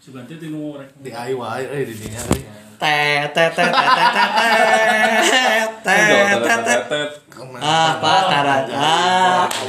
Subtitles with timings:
[0.00, 0.96] Sugante ti ngorek.
[1.04, 2.24] DIY eh di dinya.
[2.80, 3.92] Tet tet tet tet
[5.84, 7.10] tet tet tet tet.
[7.60, 8.80] Ah, Pak Naraja.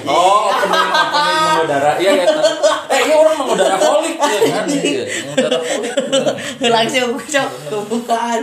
[0.07, 1.99] Oh, opening mengudara.
[1.99, 2.25] Iya, iya.
[2.87, 4.65] Eh, ini orang darah kolik ya kan.
[4.71, 5.91] Iya, iya, iya, mengudara kolik.
[6.63, 8.41] Langsung cok kebukaan.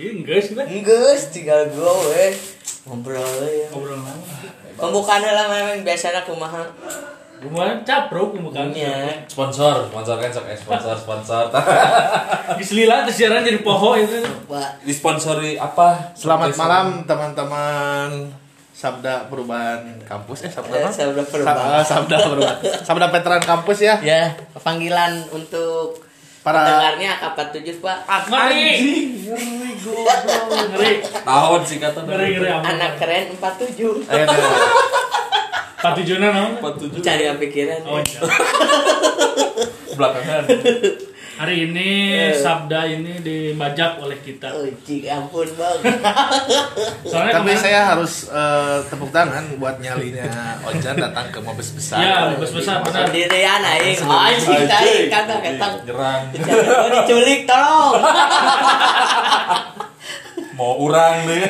[0.00, 2.24] Enggeus, enggeus tinggal gue
[2.88, 3.68] ngobrol ya.
[3.68, 4.16] Ngobrol lama.
[4.80, 6.64] Pembukaannya lah memang biasanya kumaha.
[7.44, 8.72] Gimana caprok pembukaan.
[8.72, 9.20] Iya.
[9.26, 11.44] Sponsor, sponsor kan sok eh, sponsor, sponsor.
[12.58, 14.24] Diselila terus siaran jadi poho itu.
[14.44, 16.12] Pak Disponsori apa?
[16.14, 18.32] Selamat malam teman-teman
[18.74, 20.90] Sabda Perubahan Kampus eh Sabda Eh, apa?
[20.90, 21.68] Sabda Perubahan.
[21.78, 22.58] Sa- Sabda Perubahan.
[22.80, 23.94] Sabda Veteran Kampus ya.
[24.00, 26.00] ya panggilan untuk
[26.40, 28.68] Para- pendengarnya AK47 pak Ngeri.
[29.24, 30.68] Ngeri goblok.
[30.70, 30.92] Ngeri.
[31.06, 31.98] Tahun sih kata.
[32.02, 34.24] Ngeri ngeri anak keren 47 Ayo,
[35.84, 36.52] Patijuna naon?
[36.58, 38.20] 47 cari yang pikiran Oh iya.
[39.94, 40.42] belakangan.
[41.34, 41.88] Hari ini
[42.32, 44.48] Sabda ini dibajak oleh kita.
[44.48, 45.78] oh cik ampun bang
[47.10, 50.30] Soalnya Tapi kemarin saya harus eh, tepuk tangan buat nyalinya
[50.64, 51.98] Ojan datang ke Mabes besar.
[52.00, 53.04] Ya, Mabes besar benar.
[53.04, 56.22] sendirian aing anjing tai kagak ketang Nyerang.
[56.32, 57.98] Oh, diculik tolong
[60.54, 61.44] Mau urang deh.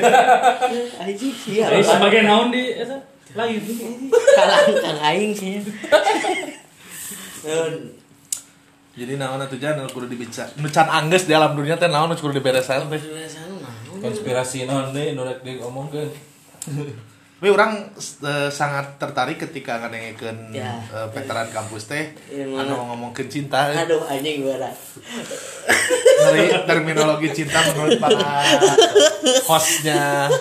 [0.98, 3.60] anjing siap Eh, sebagai naon di eta lain.
[4.10, 5.58] kalah kang aing sih
[8.94, 10.46] Jadi naon atuh jan nu kudu dibica.
[10.54, 13.02] Nu can anggeus di alam dunia teh naon nu kudu diberesan teh.
[13.98, 16.06] Konspirasi non deh, nurek deh ngomongkan.
[17.34, 20.80] Tapi orang eh, sangat tertarik ketika ngadengkeun Ya.
[20.88, 22.16] eh, veteran kampus teh
[22.48, 22.64] mana?
[22.64, 23.68] anu ngomongkeun cinta.
[23.68, 23.84] eh.
[23.84, 24.72] aduh anjing gua
[26.24, 28.40] Ngeri terminologi cinta menurut para
[29.44, 30.32] hostnya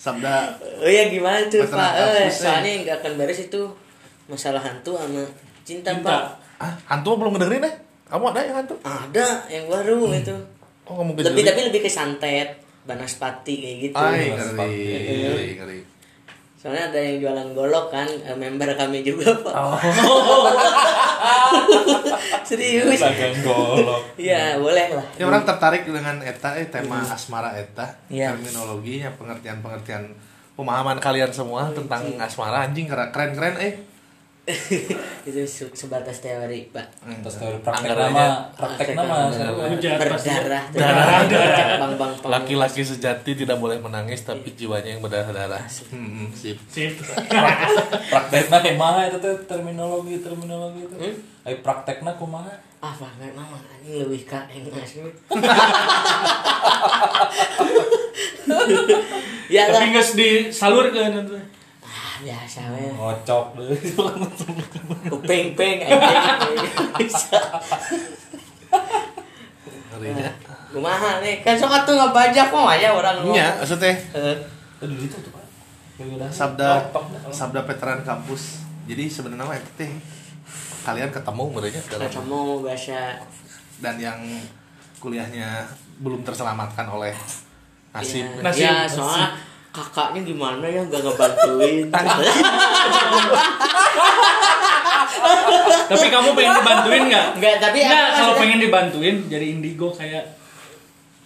[0.00, 0.56] Sabda.
[0.80, 1.92] Oh ya gimana tuh pak?
[2.24, 3.62] Eh soalnya nggak akan beres itu
[4.32, 5.20] masalah hantu sama
[5.60, 6.08] cinta, Cinta.
[6.08, 6.22] pak.
[6.56, 7.74] Ah, hantu belum ngedengerin eh
[8.08, 8.74] kamu ada yang hantu?
[8.80, 10.36] Ada yang baru itu.
[10.88, 14.00] Oh lebih tapi lebih ke santet banaspati kayak gitu.
[14.00, 14.80] Ay, ngeri,
[15.20, 15.78] ngeri, ngeri.
[16.60, 19.54] Soalnya ada yang jualan golok kan eh, member kami juga pak.
[19.56, 19.80] Oh.
[22.44, 23.00] serius.
[23.00, 24.02] Dagang golok.
[24.20, 25.06] iya boleh lah.
[25.16, 28.36] Ya orang tertarik dengan eta eh tema asmara eta Iya.
[28.36, 30.12] terminologinya pengertian-pengertian
[30.52, 32.68] pemahaman kalian semua tentang asmara.
[32.68, 33.72] Anjing keren-keren eh
[35.28, 36.86] itu se- sebatas teori pak.
[37.22, 39.30] Terus teori praktek nama, praktek nama.
[39.30, 41.08] Berdarah Darah.
[41.26, 42.12] bang bang bang.
[42.24, 45.62] Laki-laki sejati tidak boleh menangis tapi jiwanya yang berdarah-darah.
[45.90, 46.58] Hmm, sip.
[46.66, 46.98] Sip.
[48.10, 49.34] Praktekna kumaha itu teh?
[49.46, 50.96] Terminologi terminologi itu.
[51.46, 52.70] Ai praktekna kumaha?
[52.80, 54.96] ah banget mama ini lebih ke engas
[59.52, 61.36] ya Tapi geus disalurkeun itu.
[62.20, 63.80] Biasa we Ngocok deh.
[65.08, 65.76] kuping ping
[69.90, 70.30] ngerinya
[70.70, 71.42] kumaha nih.
[71.42, 73.90] Kan sok atuh ngabajak mah aja orang iya maksudnya?
[74.14, 74.36] Eh,
[74.80, 75.44] Aduh itu tuh Pak.
[76.30, 76.88] sabda
[77.28, 78.62] sabda veteran kampus.
[78.86, 79.90] Jadi sebenarnya mah teh
[80.80, 83.20] kalian ketemu mereka dalam kamu bahasa
[83.82, 84.16] dan yang
[84.96, 85.68] kuliahnya
[86.00, 87.12] belum terselamatkan oleh
[87.92, 88.24] nasib.
[88.24, 88.64] Ya, Nasib.
[88.64, 89.28] ya soalnya
[89.70, 90.82] kakaknya gimana ya?
[90.82, 91.86] Nggak ngebantuin.
[95.90, 97.26] Tapi kamu pengen dibantuin nggak?
[97.36, 100.24] Enggak, tapi Nggak, kalau maksudnya- pengen dibantuin jadi indigo kayak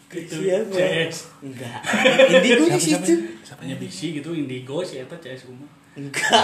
[0.09, 0.41] gitu.
[0.41, 0.71] Siapa?
[0.71, 1.17] CS.
[1.43, 1.79] enggak
[2.33, 3.13] indigo di situ.
[3.43, 5.69] Siapanya bisi gitu indigo si eta CS rumah.
[5.95, 6.43] enggak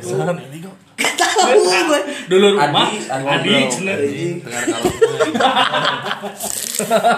[0.00, 0.70] Salam indigo.
[0.96, 3.52] Tahu gue Dulu rumah Adi, Adi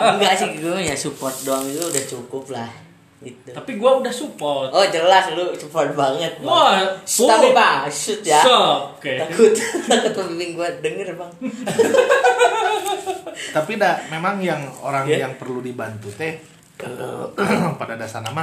[0.09, 2.71] enggak sih gue ya support doang itu udah cukup lah
[3.19, 4.69] gitu Tapi gua udah support.
[4.69, 6.47] oh jelas lu support banget Bang.
[6.47, 8.57] Wah, Shh, tapi bang shoot ya So,
[8.95, 9.11] oke.
[9.19, 9.51] takut
[9.91, 11.31] takut pembimbing gue denger bang
[13.57, 15.25] tapi dah memang yang orang Ya.
[15.25, 16.37] yang perlu dibantu teh
[16.79, 17.25] eh,
[17.81, 18.43] pada dasar nama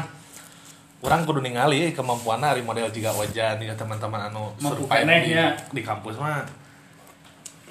[0.99, 5.53] orang kudu ningali kemampuan hari model jika wajan ya teman-teman anu survive di, ya.
[5.69, 6.41] di kampus mah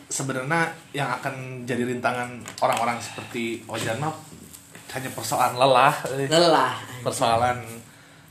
[0.06, 2.28] sebenarnya yang akan jadi rintangan
[2.60, 4.12] orang-orang seperti wajan mah
[4.94, 6.28] hanya persoalan lelah eh.
[6.30, 6.70] lelah
[7.04, 7.60] persoalan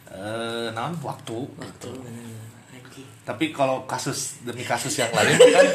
[0.10, 1.90] eh naon waktu waktu
[2.74, 5.66] anjing tapi kalau kasus demi kasus yang lain kan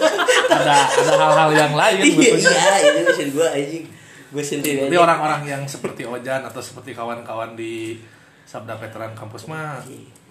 [0.53, 3.85] ada ada hal-hal yang lain iya betulnya iya itu maksud gue anjing
[4.29, 5.01] gue sendiri Jadi aja.
[5.09, 7.97] orang-orang yang seperti Ojan atau seperti kawan-kawan di
[8.45, 9.81] Sabda Veteran Kampus mah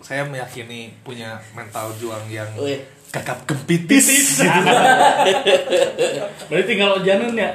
[0.01, 2.81] saya meyakini punya mental juang yang Wih.
[3.09, 4.41] gagap gempitis.
[6.49, 7.49] Berarti tinggal ojanan ya.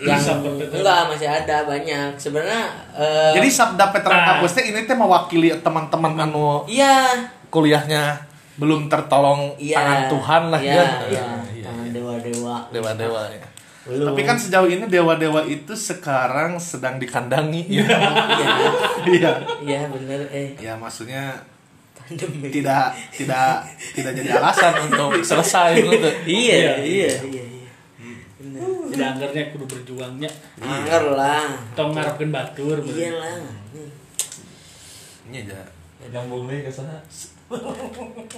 [0.00, 0.16] Yang
[0.56, 2.62] enggak masih ada banyak sebenarnya
[2.92, 4.26] eh, Jadi Sabda Veteran Nah.
[4.34, 7.12] Kampus teh ini teh mewakili teman-teman anu iya
[7.46, 8.16] kuliahnya
[8.56, 9.76] belum tertolong Iya.
[9.76, 11.24] tangan Tuhan lah Iya, kan iya.
[11.50, 12.56] Iya, Tangan dewa-dewa.
[12.70, 13.44] dewa-dewa ya
[13.82, 14.06] Belum.
[14.06, 18.52] tapi kan sejauh ini dewa-dewa itu sekarang sedang dikandangi ya Iya.
[19.06, 20.52] iya Iya, bener eh.
[20.56, 21.32] ya maksudnya
[21.92, 22.48] Pandemi.
[22.50, 26.08] tidak tidak tidak jadi alasan untuk selesai gitu
[26.40, 27.44] Iya, iya, iya,
[28.92, 30.30] anggarnya kudu berjuangnya.
[30.58, 31.46] Angger lah.
[31.72, 32.78] Tong ngarepkeun batur.
[32.82, 33.38] Iya lah.
[35.26, 35.62] ini aja
[36.02, 36.98] Yang bumi ke sana.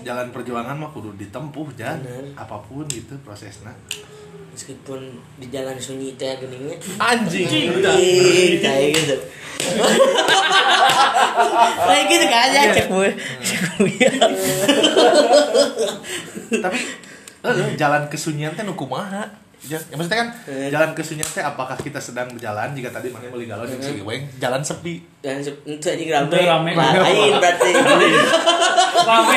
[0.00, 2.00] jalan perjuangan mah kudu ditempuh jan
[2.32, 3.68] apa pun gitu prosesnya
[4.48, 5.00] Meskipun
[5.36, 6.76] di jalan sunyi teh geningnya.
[6.98, 9.16] anjing Ih, kayak gitu.
[11.82, 13.10] Kayak gitu kan aja cek gue.
[13.38, 14.06] Cek gue.
[16.54, 16.78] tapi
[17.42, 19.24] eh, jalan kesunyian teh nu kumaha
[19.62, 20.68] Ja- ya, maksudnya kan Eh.
[20.68, 23.86] jalan kesunyian teh apakah kita sedang berjalan jika tadi mana beli galon yang Eh.
[23.94, 26.34] Ciweng jalan sepi Dan se- itu aja rame.
[26.36, 26.72] Rame.
[26.74, 27.70] Lain berarti.
[27.72, 29.36] Rame.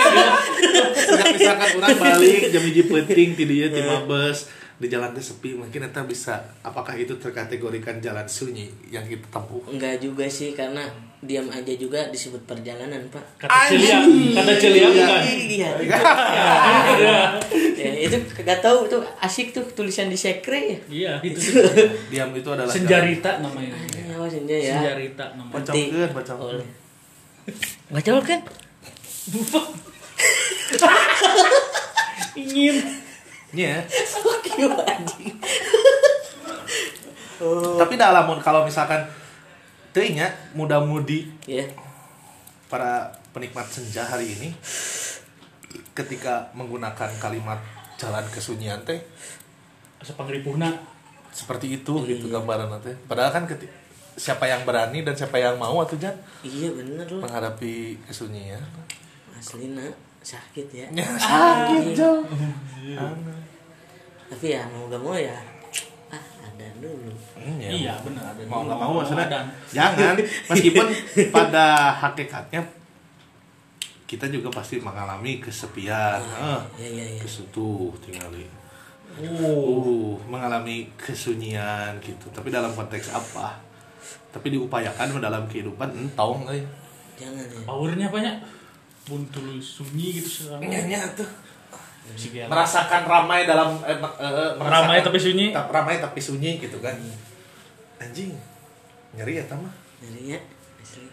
[0.96, 5.54] Sejak misalkan orang balik jam hiji penting ti dieu ti mabes di jalan teh sepi
[5.54, 10.84] mungkin kita bisa apakah itu terkategorikan jalan sunyi yang kita tempuh Enggak juga sih karena
[11.26, 13.46] diam aja juga disebut perjalanan, Pak.
[13.46, 14.00] Kata celia,
[14.38, 15.22] kata celia bukan.
[15.28, 15.70] Iya.
[15.82, 15.98] Iya.
[17.82, 20.80] ya, itu kagak tahu itu asik tuh tulisan di sekre ya.
[20.88, 21.42] Iya, itu
[22.14, 23.74] diam itu adalah senjarita namanya.
[23.92, 24.78] Ya, oh, senja ya.
[24.80, 25.54] Senjarita namanya.
[25.62, 26.50] Bacakeun, bacakeun.
[26.58, 26.70] Oleh.
[27.94, 28.42] Bacol kan?
[32.38, 32.76] Ingin.
[33.54, 33.86] Iya.
[33.90, 35.38] Fuck you anjing.
[37.44, 37.78] oh.
[37.78, 39.04] tapi dalam kalau misalkan
[39.96, 41.64] teuing nya muda-mudi Ya.
[42.68, 44.50] para penikmat senja hari ini
[45.94, 47.60] ketika menggunakan kalimat
[47.96, 49.00] jalan kesunyian teh
[49.96, 50.68] Asa pangripuna.
[51.32, 53.72] seperti itu gitu gambaran teh padahal kan keti-
[54.16, 57.20] siapa yang berani dan siapa yang mau atau jan Iya bener loh.
[57.20, 58.60] menghadapi kesunyian
[59.34, 59.84] Aslina
[60.22, 60.88] sakit ya.
[60.90, 62.24] ya sakit Jo
[64.26, 65.36] Tapi ya mau gak mau ya.
[66.76, 67.12] Ah, dulu.
[67.40, 67.70] Hmm, ya.
[67.72, 70.16] Iya, benar mau nggak mau maksudnya Dan jangan
[70.52, 70.88] meskipun
[71.36, 72.62] pada hakikatnya
[74.06, 77.20] kita juga pasti mengalami kesepian ah, Ya ya ya.
[77.24, 78.44] kesutuh tinggali
[79.18, 83.56] oh, uh mengalami kesunyian gitu tapi dalam konteks apa
[84.30, 86.60] tapi diupayakan dalam kehidupan entong euy
[87.16, 87.60] Jangan ya.
[87.64, 88.36] powernya banyak.
[89.08, 90.68] Buntul sunyi gitu sekarang.
[90.68, 91.24] nyanya tuh
[92.16, 92.48] Gela.
[92.48, 95.50] merasakan ramai dalam eh, eh, Ramai tapi sunyi.
[95.50, 96.96] ta- ramai tapi sunyi gitu kan
[97.98, 98.32] anjing
[99.12, 100.40] nyeri ya tamah Nyari ya.
[100.78, 101.08] Asli.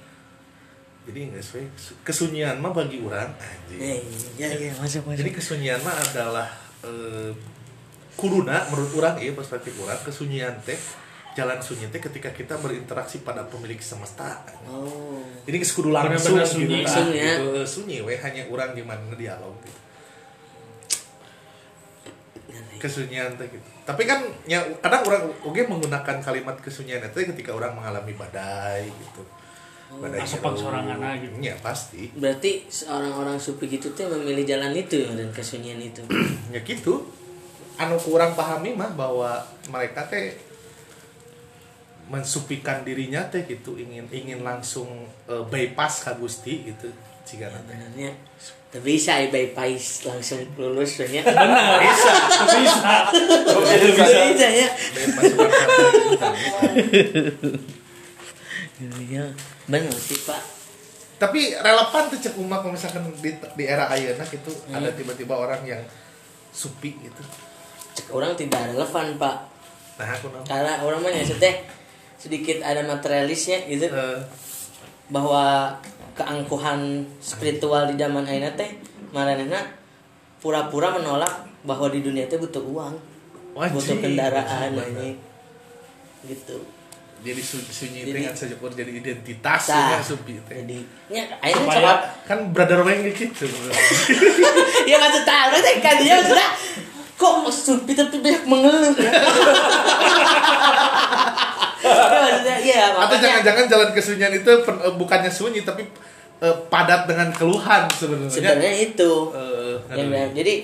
[1.02, 1.64] jadi nggak sesuai
[2.02, 3.98] kesunyian mah bagi orang anjing Eh,
[4.36, 5.18] ya ya masuk masuk.
[5.18, 6.48] jadi kesunyian mah adalah
[6.82, 7.30] eh,
[8.12, 10.76] kuruna menurut orang ya perspektif orang kesunyian teh
[11.32, 15.16] jalan sunyi teh ketika kita berinteraksi pada pemilik semesta Oh.
[15.42, 16.76] ini kudu langsung Benar-benar gitu, sunyi.
[16.76, 17.24] nah, Langsung ya.
[17.24, 17.46] gitu.
[17.54, 19.80] Eh, sunyi we hanya orang di mana dialog gitu.
[22.52, 22.76] Ngeri.
[22.76, 27.72] kesunyian teh gitu tapi kan ya kadang orang oke menggunakan kalimat kesunyian itu ketika orang
[27.72, 29.24] mengalami badai gitu
[29.92, 30.68] badai Asapang jeru.
[30.72, 31.32] soranganna gitu.
[31.40, 36.00] ya pasti Berarti seorang orang supi gitu tuh memilih jalan itu ya dan kesunyian itu.
[36.54, 37.08] ya gitu
[37.76, 40.36] anu kurang pahami mah bahwa mereka teh
[42.08, 44.88] mensupikan dirinya teh gitu ingin ingin langsung
[45.30, 46.92] eh, bypass ka Gusti gitu
[47.26, 47.72] jika nanti.
[47.74, 48.12] Sebenarnya
[48.72, 51.20] tapi bisa ya bypass langsung lulus soalnya.
[51.28, 52.12] Benar, bisa.
[52.56, 52.90] Bisa.
[53.84, 54.68] Bisa bisa ya.
[58.82, 59.24] Iya,
[59.68, 60.42] benar sih Pak.
[61.22, 65.62] tapi relevan tuh cek umat kalau misalkan di, di era ayeuna gitu ada tiba-tiba orang
[65.62, 65.78] yang
[66.50, 67.22] supi gitu.
[67.94, 69.36] Cek orang tidak relevan Pak.
[70.02, 71.62] nah aku naon Karena orang mah teh
[72.18, 73.86] sedikit ada materialisnya gitu.
[73.86, 74.18] Eh,
[75.14, 75.78] bahwa
[76.12, 76.80] keangkuhan
[77.18, 78.68] spiritual di zaman ayeuna teh
[79.10, 79.60] maranehna
[80.38, 81.30] pura-pura menolak
[81.62, 82.94] bahwa di dunia teh butuh uang,
[83.52, 83.74] wajib.
[83.76, 85.16] butuh kendaraan ini.
[86.22, 86.58] Gitu.
[87.22, 89.94] jadi su- sunyi Jadi- kan saja jadi identitas Tah.
[89.94, 91.22] ya supi teh Jadi nya
[91.54, 91.92] Supaya- coba
[92.26, 93.46] kan brother weng gitu
[94.84, 96.50] ya maksud tahu teh kan dia maksudnya
[97.14, 98.90] kok supi tapi banyak mengeluh
[101.94, 105.82] maksudnya iya atau jangan-jangan jalan kesunyian itu eh, bukannya sunyi tapi
[106.38, 110.32] eh, padat dengan keluhan sebenarnya sebenarnya itu Eh, yang aduh.
[110.34, 110.54] jadi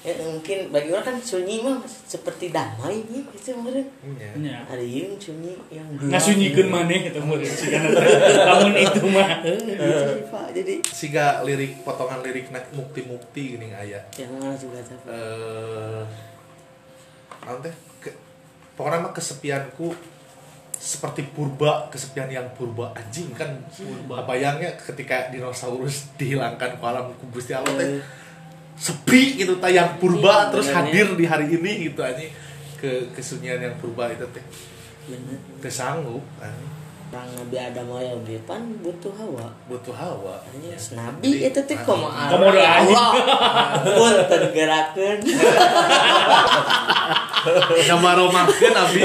[0.00, 4.30] ya, mungkin bagi orang kan sunyi mah seperti damai ya itu mungkin Iya.
[4.36, 4.56] Nya.
[4.64, 8.04] ada yang sunyi yang Ngasunyikeun maneh eta meureun si kana teh.
[8.38, 9.40] Lamun itu mah.
[9.40, 14.78] Gitu sih, Pak jadi siga lirik potongan lirik nak mukti-mukti gini aya yang mana juga
[14.84, 16.04] tapi eh
[18.00, 18.18] ke-
[18.76, 19.88] pokoknya mah kesepianku
[20.76, 24.26] seperti purba kesepian yang purba anjing kan Purba.
[24.26, 28.02] bayangnya ketika dinosaurus dihilangkan ke alam Gusti Allah teh
[28.74, 30.90] sepi gitu tayang purba Iya, terus benernya.
[30.90, 32.20] hadir di hari ini gitu aja
[32.76, 34.44] ke kesunyian yang purba itu teh
[35.06, 36.73] bener kesanggup anjing.
[37.14, 39.46] Orang Nabi Adam wae oge pan butuh hawa.
[39.70, 40.42] Butuh hawa.
[40.50, 43.10] Hanya nabi itu teh komo Komo doa Allah.
[43.86, 45.18] Punten gerakeun
[47.94, 49.00] nama romakeun abi.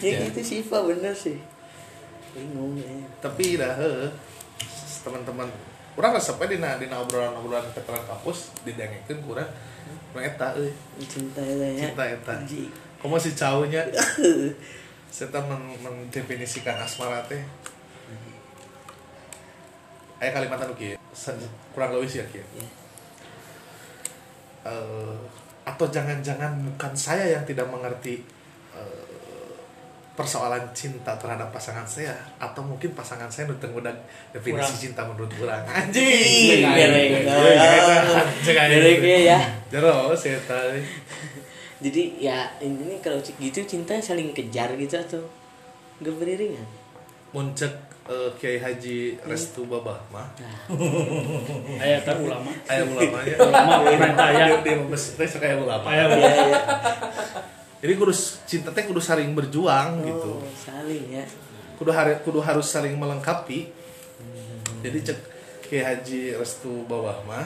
[0.00, 0.16] Ya.
[0.32, 1.36] gitu sih Pak bener sih.
[2.32, 2.96] Bingung ya.
[3.20, 3.76] Tapi dah
[5.04, 5.52] teman-teman
[6.00, 9.52] orang resep di na di obrolan-obrolan keterangan kampus didengekeun ku urang.
[10.16, 10.72] Nu eta euy.
[11.04, 11.68] Cinta ya.
[11.76, 12.32] Cinta eta.
[12.40, 12.86] Anjing.
[13.06, 13.84] komo si caunya
[15.08, 17.40] serta men mendefinisikan asmara teh.
[20.16, 21.36] Aya kalimat anu kieu se-
[21.72, 22.44] kurang lebih sih ya Ya.
[24.66, 25.16] Eh,
[25.62, 28.24] atau jangan-jangan bukan saya yang tidak mengerti
[28.72, 29.04] eh,
[30.16, 33.94] persoalan cinta terhadap pasangan saya atau mungkin pasangan saya udah udah
[34.32, 34.80] definisi Kurang.
[34.80, 36.64] cinta menurut orang Ih, anjing.
[38.40, 39.38] Gereng ya, ya.
[39.68, 40.80] jero saya tahu
[41.76, 45.20] jadi ya ini kalau gitu cinta saling kejar gitu atau
[46.00, 46.64] gak beriringan?
[47.36, 47.68] Muncul
[48.08, 50.24] eh, Kiai Haji Restu Babah mah
[51.76, 52.48] Aya tak ulama.
[52.70, 54.44] ayah ulamanya Ulama pernah tanya.
[54.64, 55.84] dia membes teh kayak ulama.
[55.84, 56.60] Aya ya, ya.
[57.84, 58.14] jadi kudu
[58.48, 60.40] cinta teh kudu saling berjuang gitu.
[60.40, 61.24] oh, saling ya.
[61.76, 63.68] Kudu hari kudu harus saling melengkapi.
[64.80, 65.18] Jadi cek
[65.66, 67.44] Kiai Haji Restu Bawah mah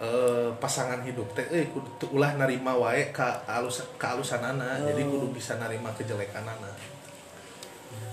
[0.00, 1.68] eh, pasangan hidup teh eh
[2.10, 4.80] ulah narima wae ka alus ka alusanana.
[4.80, 6.72] Jadi kudu bisa narima kejelekanana.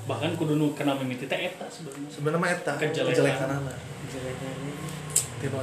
[0.08, 2.08] Bahkan kudu nu kena mimiti teh eta sebenarnya.
[2.12, 3.08] sebenarnya eta Kejelekan.
[3.15, 3.74] kejelekanana.
[4.08, 4.72] Jelekannya
[5.38, 5.62] tinu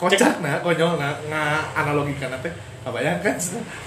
[0.00, 1.42] kocakna konyolna nga
[1.76, 3.36] analogikan teh kabayangkan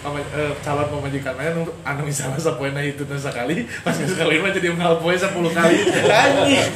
[0.05, 4.37] pama, eh, calon pemajikan mah nu anu misalnya sapoena itu teh sekali pas geus kawin
[4.45, 5.77] mah jadi mengal poe 10 kali.
[6.13, 6.67] Anjing.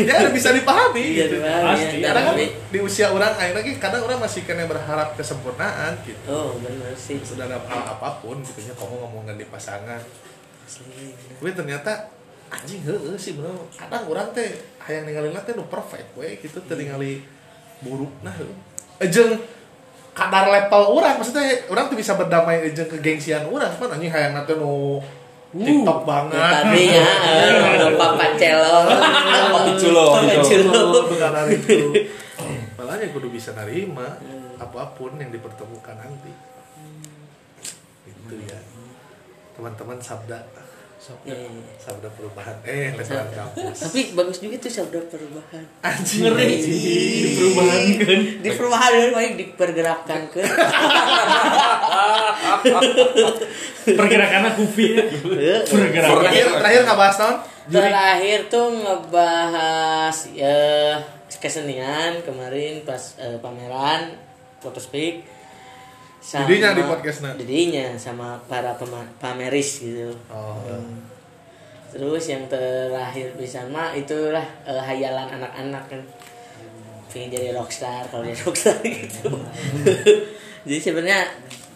[0.00, 1.04] Ya bisa dipahami.
[1.20, 1.36] Iya, gitu.
[1.44, 1.96] Pasti.
[2.00, 2.08] ya.
[2.08, 2.36] kadang kan
[2.72, 6.24] di usia orang akhirnya lagi kadang orang masih kena berharap kesempurnaan gitu.
[6.32, 7.20] Oh bener sih.
[7.20, 10.00] Sudah ada hal apa pun gitu nya kamu ngomongin di pasangan.
[11.36, 12.08] Tapi ternyata
[12.48, 14.56] anjing heuh sih bener kadang orang teh
[14.88, 16.64] hayang ninggalin teh nu perfect we gitu.
[16.64, 17.20] Teh ningali
[17.84, 18.56] buruk nah heuh.
[20.12, 23.72] Kadar level orang maksudnya orang tuh bisa berdamai ejeng kegengsian orang.
[23.72, 25.00] Kan anjing hayang nanti nu
[25.52, 26.40] TikTok banget.
[26.40, 27.08] tadi ya
[28.00, 28.86] papa celong
[29.52, 30.80] Kopi culo, Kopi culo.
[31.12, 31.92] Perkara itu.
[32.80, 34.16] Malahnya kudu bisa nerima
[34.56, 36.32] apa pun yang dipertemukan nanti.
[38.08, 38.58] Itu ya
[39.52, 40.40] teman-teman sabda
[41.02, 41.74] Iya, iya.
[41.82, 46.46] sabda perubahan eh lebaran kampus tapi bagus juga tuh sabda perubahan anjing Ngeri.
[46.46, 47.34] anjing.
[47.34, 48.20] Perubahan kan.
[48.38, 50.42] di perubahan baik dipergerakkan ke
[53.82, 55.02] Pergerakannya kufi ya.
[55.66, 56.22] Pergerakan.
[56.22, 60.58] terakhir terakhir nggak bahas tahun terakhir tuh ngebahas ya
[61.42, 64.14] kesenian kemarin pas eh, pameran
[64.62, 65.26] photospeak
[66.22, 67.30] sama Jadinya di podcastnya?
[67.34, 68.78] jadinya sama para
[69.18, 70.14] pameris gitu.
[70.30, 70.54] Oh
[71.92, 76.00] terus yang terakhir bisa mah itulah eh, hayalan anak-anak kan.
[77.12, 79.28] Pengen jadi rockstar kalau dia rockstar gitu.
[80.64, 81.20] Jadi sebenarnya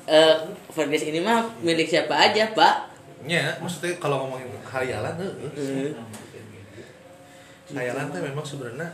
[0.09, 0.37] eh
[0.73, 2.89] podcast ini mah milik siapa aja pak?
[3.29, 5.93] Nya maksudnya kalau ngomongin hayalan heuh.
[7.77, 8.89] hayalan teh memang sebenarnya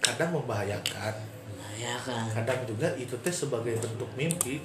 [0.00, 1.14] kadang membahayakan.
[1.60, 4.64] Nah, ya kan kadang juga itu teh sebagai bentuk mimpi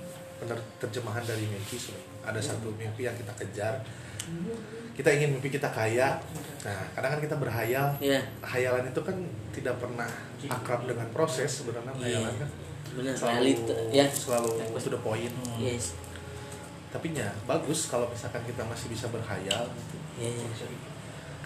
[0.79, 1.75] terjemahan dari mimpi
[2.23, 3.79] ada satu mimpi yang kita kejar.
[4.95, 6.19] Kita ingin mimpi kita kaya.
[6.63, 7.87] Nah kadang kan kita berhayal.
[7.99, 8.19] Iya.
[8.43, 9.15] hayalan itu kan
[9.55, 10.07] tidak pernah
[10.47, 12.03] akrab dengan proses sebenarnya Iya.
[12.19, 12.49] hayalan kan.
[12.89, 14.05] Benar selalu realita ya.
[14.11, 15.33] selalu to the point.
[15.55, 15.95] Yes.
[16.89, 19.65] Tapi ya bagus kalau misalkan kita masih bisa berhayal.
[20.19, 20.47] Ya, ya.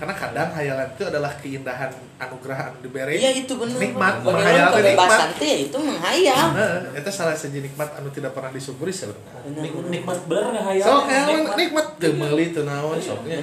[0.04, 1.88] Karena kadang hayalan itu adalah keindahan
[2.20, 3.80] anugerah anu diberi Iya itu benar.
[3.80, 4.36] nikmat teh
[4.84, 6.46] nikmat teh ya itu menghayal.
[6.52, 10.84] Nah, itu salah satu nikmat anu tidak pernah disyukuri sebenarnya Benar Nikmat bener nggak hayal?
[10.84, 13.40] so kayak nikmat teu meuli teu naon soknya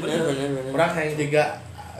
[0.69, 1.45] orang yang juga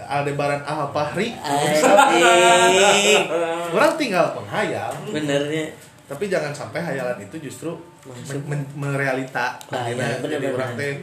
[0.03, 3.25] Aldebaran Al Fahri Asik.
[3.73, 5.73] orang tinggal penghayal Benernya.
[6.11, 7.71] Tapi jangan sampai hayalan itu justru
[8.75, 9.55] merealita.
[9.71, 10.99] Bahaya, bener, jadi orang teh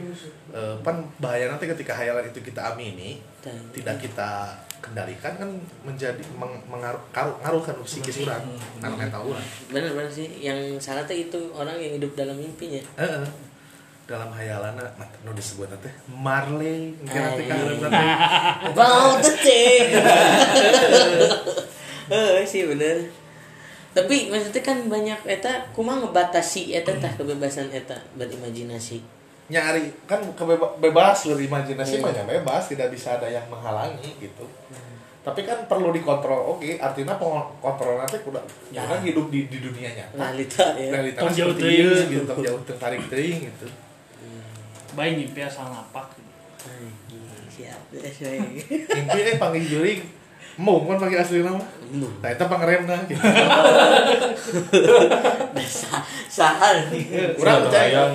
[0.52, 3.16] eh, pan bahaya nanti ketika hayalan itu kita amini
[3.72, 5.48] tidak kita kendalikan kan
[5.82, 8.44] menjadi meng- mengaruh ngaruh kan psikis orang.
[8.78, 10.28] kan mental orang Bener bener sih.
[10.38, 12.84] Yang salah tuh itu orang yang hidup dalam mimpinya.
[14.04, 14.88] Dalam hayalan nah,
[15.20, 18.04] nu disebut teh Marley mungkin nanti kan nanti
[18.72, 19.88] About the thing.
[22.08, 23.27] Eh sih bener.
[23.98, 29.02] Tapi maksudnya kan banyak eta kumaha ngebatasi eta tah kebebasan eta berimajinasi.
[29.48, 34.44] nyari kan kebeba- bebas berimajinasi mah ya bebas tidak bisa ada yang menghalangi gitu.
[35.18, 37.16] Tapi kan perlu dikontrol oke artinya
[37.58, 38.84] kontrol nanti udah Ya.
[38.84, 40.14] jangan hidup di di dunia nyata.
[40.14, 40.88] Realita ya.
[40.92, 42.06] Realita jauh teuing.
[42.06, 42.32] gitu.
[42.38, 43.66] jauh teu tarik teuing gitu.
[44.92, 46.12] Baik ngimpi asal napak.
[46.60, 48.84] Anjing, siap deh saya mimpi
[49.24, 50.00] eh panggil juring
[50.58, 51.62] mau kan panggil asli nama.
[52.18, 53.22] Nah itu pangremna gitu
[55.64, 57.34] Sa- sahal nih.
[57.38, 58.10] Urang percaya.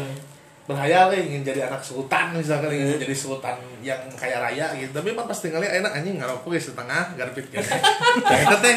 [0.63, 1.11] berhayal.
[1.11, 4.91] Eh, ingin jadi anak sultan misalkan ingin jadi sultan yang kaya raya gitu.
[4.91, 8.75] Tapi emang pasti enak anjing ngarokok ya setengah garpit gitu ya itu teh.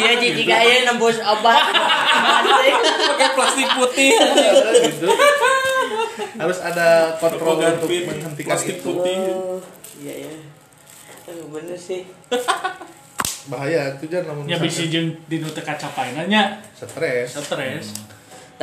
[0.00, 1.64] Iya Ci, jika ya nembus obat.
[3.12, 4.12] Pakai plastik putih.
[4.82, 5.08] Gitu.
[6.36, 8.84] Harus ada kontrol untuk menghentikan plastik itu.
[8.84, 9.16] putih.
[10.00, 10.51] Iya ya
[11.50, 12.02] Bener sih.
[13.50, 17.34] Bahaya itu jangan namun ya bisa jeung di nu teu kacapai nya stres.
[17.34, 17.86] Stres.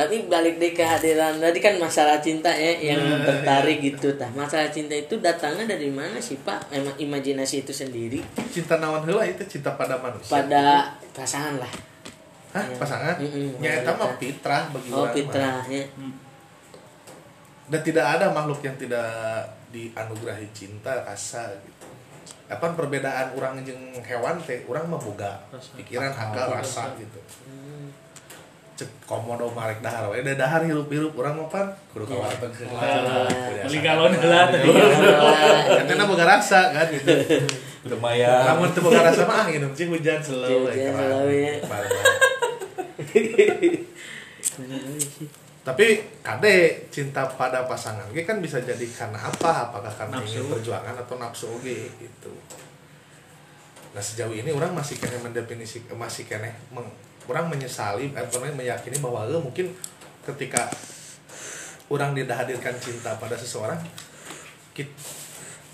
[0.00, 4.08] Tapi balik deh kehadiran Tadi kan masalah cinta ya Yang tertarik gitu.
[4.16, 6.72] Tah Masalah cinta itu datangnya dari mana sih Pak?
[6.72, 8.24] Emang imajinasi itu sendiri?
[8.48, 10.32] Cinta nawan heula itu cinta pada manusia.
[10.32, 11.72] Pada pasangan lah.
[12.50, 12.76] Hah, Ya.
[12.80, 13.14] pasangan?
[13.20, 15.84] Mm-mm, ya itu mah fitrah bagi Oh fitrah ya.
[17.70, 19.06] Dan tidak ada makhluk yang tidak
[19.70, 21.89] dianugerahi cinta rasa gitu
[22.50, 25.38] apa perbedaan orang jeung hewan teh orang boga.
[25.78, 27.22] Pikiran akal rasa gitu.
[28.74, 30.18] Cek komodo marek dahar we.
[30.26, 32.50] Da dahar hirup-hirup urang mah pan kudu ka warteg
[33.70, 34.66] beli galon heula tadi
[35.78, 37.14] Katanya boga rasa kan gitu.
[37.86, 41.54] Lumayan Namun teu boga rasa mah angin cing hujan selalu Hujan selalu, ya.
[45.60, 45.86] Tapi
[46.24, 49.68] kade cinta pada pasangan ge kan bisa jadi karena apa?
[49.68, 50.40] Apakah karena Nafsu.
[50.40, 52.32] ingin perjuangan atau nafsu oge gitu.
[53.92, 56.88] Nah sejauh ini orang masih kena mendefinisi masih kena meng,
[57.28, 59.66] orang menyesali eh, apa namanya, meyakini bahwa eh, mungkin
[60.24, 60.70] ketika
[61.90, 63.82] orang tidak hadirkan cinta pada seseorang
[64.72, 64.94] kit-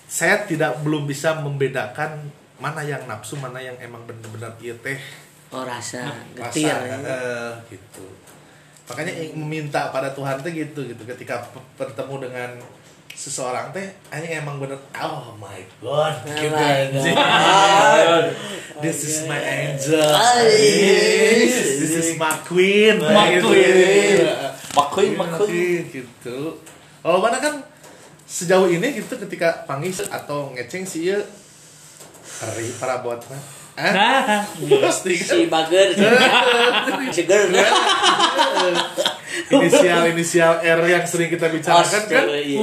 [0.09, 2.26] saya tidak belum bisa membedakan
[2.57, 4.97] mana yang nafsu mana yang emang benar-benar iya teh
[5.52, 6.97] Oh rasa rasa getir ya.
[7.05, 8.07] eh, gitu
[8.87, 11.02] makanya meminta pada Tuhan teh gitu gitu.
[11.02, 11.43] Ketika
[11.75, 12.50] bertemu dengan
[13.11, 13.82] seseorang teh
[14.13, 17.17] hanya emang bener oh my god Oh gitu my anjing.
[17.17, 18.25] God.
[18.78, 20.04] this is my angel.
[21.80, 23.00] This is my queen.
[23.00, 23.49] My Gitu.
[23.49, 24.21] queen.
[24.76, 26.61] makuin Queen, makuin queen, gitu.
[27.00, 27.65] Kalau mana kan
[28.26, 31.21] sejauh ini gitu ketika panggil atau ngeceng sih ya
[32.37, 33.43] hari para buat mah nah
[34.80, 35.36] pasti kan?
[35.36, 35.89] Si bager.
[37.17, 37.52] Si girl
[39.52, 42.25] inisial inisial R yang sering kita bicarakan kan?
[42.32, 42.60] Iya.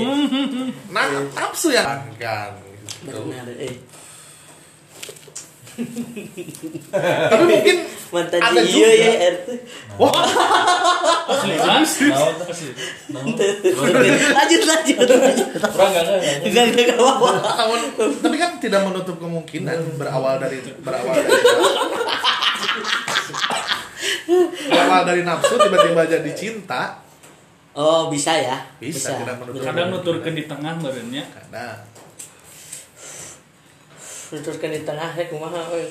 [0.90, 1.06] nah
[1.38, 2.58] nafsu ya kan?
[3.04, 3.14] Gitu.
[3.14, 3.93] Benar eh
[7.34, 7.78] tapi mungkin
[8.14, 8.94] Mantan Ada iya juga.
[8.94, 9.48] ya RT
[9.98, 10.14] wah.
[11.82, 12.14] Asli?
[14.38, 14.98] Lanjut lanjut
[18.22, 21.34] tapi kan tidak menutup kemungkinan berawal dari berawal dari
[24.70, 27.02] berawal dari nafsu tiba-tiba jadi cinta.
[27.74, 28.62] Oh bisa ya?
[28.78, 29.66] Bisa, menutup.
[29.66, 31.82] kadang nuturkeun di tengah meureunnya kadang
[34.34, 35.86] Nuturkan di tengah ya kumaha euy.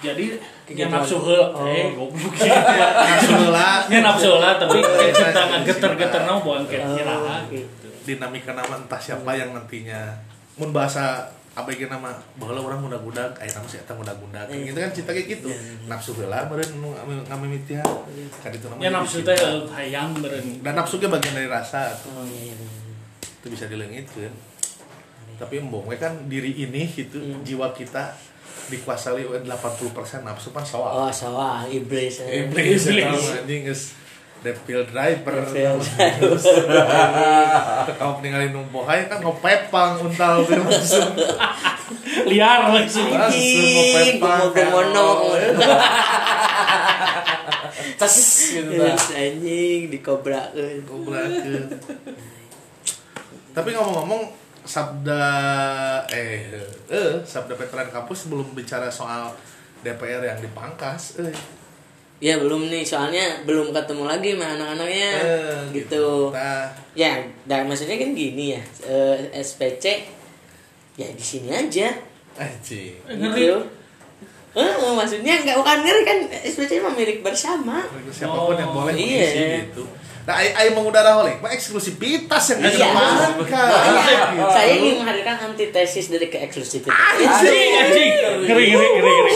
[0.00, 0.32] jadi
[0.64, 0.96] Kayak yang gitu.
[0.96, 1.66] nafsu heula Oh.
[1.66, 2.46] eh goblok gitu
[2.80, 4.78] ya nafsu heula nya nafsu heula tapi
[5.12, 7.86] cinta geter-geter naon buang kayak Oh, kiraha gitu.
[8.06, 10.14] dinamika nama entah siapa yang nantinya
[10.54, 11.20] mun bahasa
[11.52, 14.70] ABG nama bahwa orang muda-muda aya nama sih eta muda-muda Iya.
[14.70, 15.48] gitu kan cinta kayak gitu
[15.84, 16.94] nafsu heula meureun nu
[17.26, 17.84] ngamimitihan
[18.38, 21.90] kan itu namanya ya nafsu teh eh, hayang meureun dan nafsu ge bagian dari rasa.
[22.08, 22.66] Oh iya iya.
[23.20, 24.32] itu bisa dileungitkeun
[25.40, 28.12] tapi embong we kan diri ini gitu jiwa kita
[28.68, 30.62] dikuasai oleh 80% nafsu pan?
[30.62, 31.64] Soal Oh sawah.
[31.64, 32.22] Iblis.
[32.28, 32.86] iblis.
[32.86, 33.40] Iblis.
[33.40, 33.96] anjing geus
[34.44, 35.40] devil driver.
[35.48, 35.80] Devil
[37.98, 41.16] Kau ninggalin numpohay kan ngopepang untal langsung
[42.28, 44.52] liar langsung langsung ngopepang
[48.00, 48.80] tas gitu
[49.16, 50.84] anjing dikobrakeun.
[50.84, 51.64] Gobrakeun.
[53.50, 54.22] Tapi ngomong-ngomong
[54.70, 55.26] sabda
[56.14, 56.46] eh
[56.86, 59.34] eh sabda veteran kampus belum bicara soal
[59.82, 61.34] DPR yang dipangkas eh
[62.20, 66.28] Ya belum nih soalnya belum ketemu lagi sama anak-anaknya eh, gitu.
[66.28, 67.16] Nah, Ya,
[67.48, 68.60] dan maksudnya kan gini ya.
[68.84, 70.04] eh, SPC
[71.00, 71.88] ya di sini aja.
[72.36, 72.92] anjing.
[73.08, 73.56] ngeri Gitu.
[74.52, 77.88] Eh, maksudnya nggak bukan ngeri kan SPC mah milik bersama.
[78.12, 79.24] Siapa pun yang boleh iya.
[79.24, 79.84] mengisi gitu.
[80.30, 82.70] Nah, ai ai mengudara holik, mah eksklusivitas yang Iya.
[82.86, 83.34] dikedepankan.
[83.34, 84.46] Makanya Gitu.
[84.48, 86.94] saya ingin menghadirkan antitesis dari keeksklusifitas.
[86.94, 89.32] anjing anjing ngeri ngeri ngeri ngeri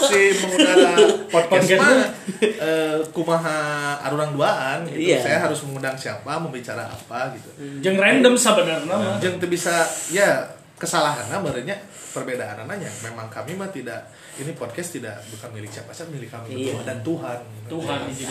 [0.00, 0.90] si mengudara
[1.26, 1.98] podcast mah
[2.38, 3.58] eh, kumaha
[4.00, 5.02] arurang duaan gitu.
[5.02, 5.18] Iya.
[5.18, 7.50] Saya harus mengundang siapa, membicara apa gitu.
[7.80, 10.46] jeung random sebenarnya mah Jeung teu bisa ya
[10.78, 11.74] kesalahannya berarti
[12.08, 14.06] perbedaan nanya memang kami mah tidak
[14.36, 16.70] ini podcast tidak bukan milik siapa siapa milik kami Iya.
[16.70, 18.30] berdua dan Tuhan Tuhan izin.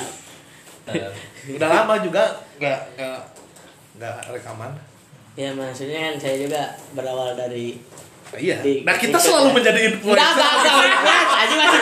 [1.49, 2.23] Udah lama juga
[2.57, 3.19] nggak nggak
[3.97, 4.71] nggak rekaman.
[5.33, 7.77] Ya maksudnya kan saya juga berawal dari
[8.35, 8.57] iya.
[8.59, 10.73] Di- nah kita di- selalu menjadi enggak influencer enggak.
[10.97, 11.81] Enggak aja masih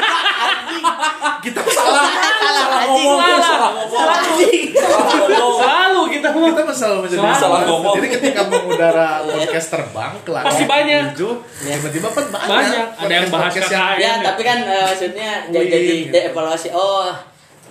[1.42, 2.06] kita salah.
[2.36, 5.56] Salah ngomong, salah salah ngomong.
[5.56, 7.22] Selalu kita mau kita selalu menjadi.
[7.38, 7.96] Salah ngomong.
[7.96, 11.04] jadi ketika mengudara podcast terbang ke langit Pasti banyak.
[11.14, 11.30] menuju,
[11.64, 12.50] tiba-tiba kan banyak.
[12.50, 12.88] Banyak.
[13.00, 13.96] Ada yang bahas KKN.
[13.98, 15.78] ya tapi kan eh, maksudnya jadi
[16.10, 16.18] gitu.
[16.34, 17.10] evaluasi oh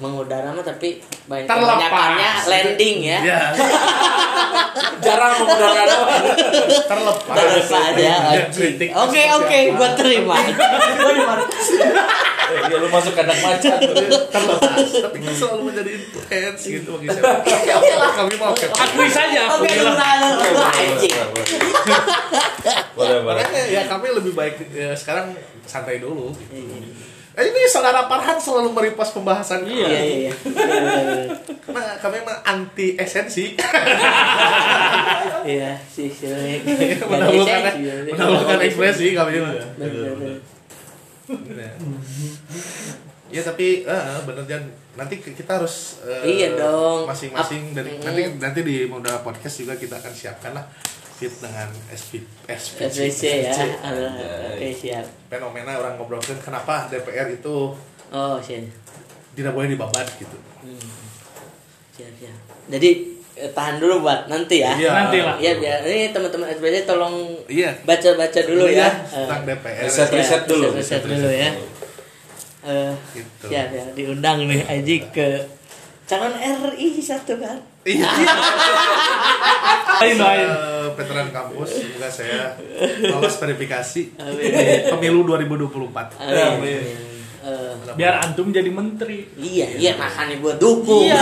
[0.02, 0.98] mengudara mah tapi
[1.30, 1.70] banyak Terlepas.
[1.70, 3.18] kebanyakannya landing ya.
[3.22, 3.40] Ya
[5.04, 6.14] jarang menggunakan apa
[6.90, 7.36] terlepas.
[7.36, 8.16] Terlepas ya
[8.98, 9.22] oke.
[9.38, 9.76] Oke apa.
[9.78, 10.36] gua terima.
[10.98, 11.68] Gua dimarkas
[12.44, 13.78] Eh, ya lu masuk kandang macan
[14.28, 14.76] terlepas.
[15.00, 17.40] Tapi kita selalu menjadi influence gitu bagi siapa.
[17.80, 19.48] Oke lah kami mau oke akui saja.
[19.48, 21.14] oke anjing.
[22.92, 25.32] boleh makanya ya kami lebih baik ya, sekarang
[25.64, 26.36] santai dulu.
[26.52, 27.13] Gitu.
[27.34, 29.86] Eh, ini saudara Parhan selalu meripas pembahasan Iya.
[29.86, 30.32] iya iya iya
[31.60, 33.58] Karena kami emang anti esensi
[35.50, 36.62] iya sih sih
[37.02, 37.74] mendahulukan
[38.06, 39.50] mendahulukan ekspresi kami mah.
[39.50, 39.66] Ya.
[43.28, 44.62] Ya tapi eh, bener Jan
[44.94, 47.02] nanti kita harus eh, Iya dong.
[47.04, 48.04] masing-masing dari Mm.
[48.04, 50.62] nanti nanti di modal podcast juga kita akan siapkan lah
[51.14, 53.54] fit dengan SP, SPC, SPC ya.
[54.50, 55.06] Oke siap.
[55.28, 57.70] fenomena orang ngobrolin kenapa DPR itu
[58.10, 58.66] oh siap.
[59.32, 60.34] tidak boleh dibabat gitu?
[60.60, 60.90] Hmm.
[61.90, 62.36] siap siap.
[62.66, 62.90] Jadi
[63.34, 64.74] eh, tahan dulu buat nanti ya.
[64.74, 64.90] Iya.
[64.92, 65.36] Nanti lah.
[65.36, 67.14] Iya biar ini teman-teman SPC tolong
[67.46, 67.70] iya.
[67.82, 68.90] baca-baca dulu ya.
[69.06, 70.66] tentang DPR Riset riset Ya, dulu.
[70.72, 71.50] riset-riset dulu ya.
[72.64, 73.44] Eh, Gitu.
[73.44, 75.46] siap ya diundang nih Aji ke
[76.04, 77.60] calon RI satu kan.
[77.86, 78.08] Iya
[79.94, 80.46] Lain lain.
[80.46, 82.58] Eh, veteran kampus semoga saya
[83.06, 84.02] lolos verifikasi
[84.90, 86.82] pemilu 2024 Amin.
[87.40, 89.28] Eh, Biar antum jadi menteri.
[89.36, 91.04] iya iya makanya gua dukung.
[91.04, 91.20] Iya.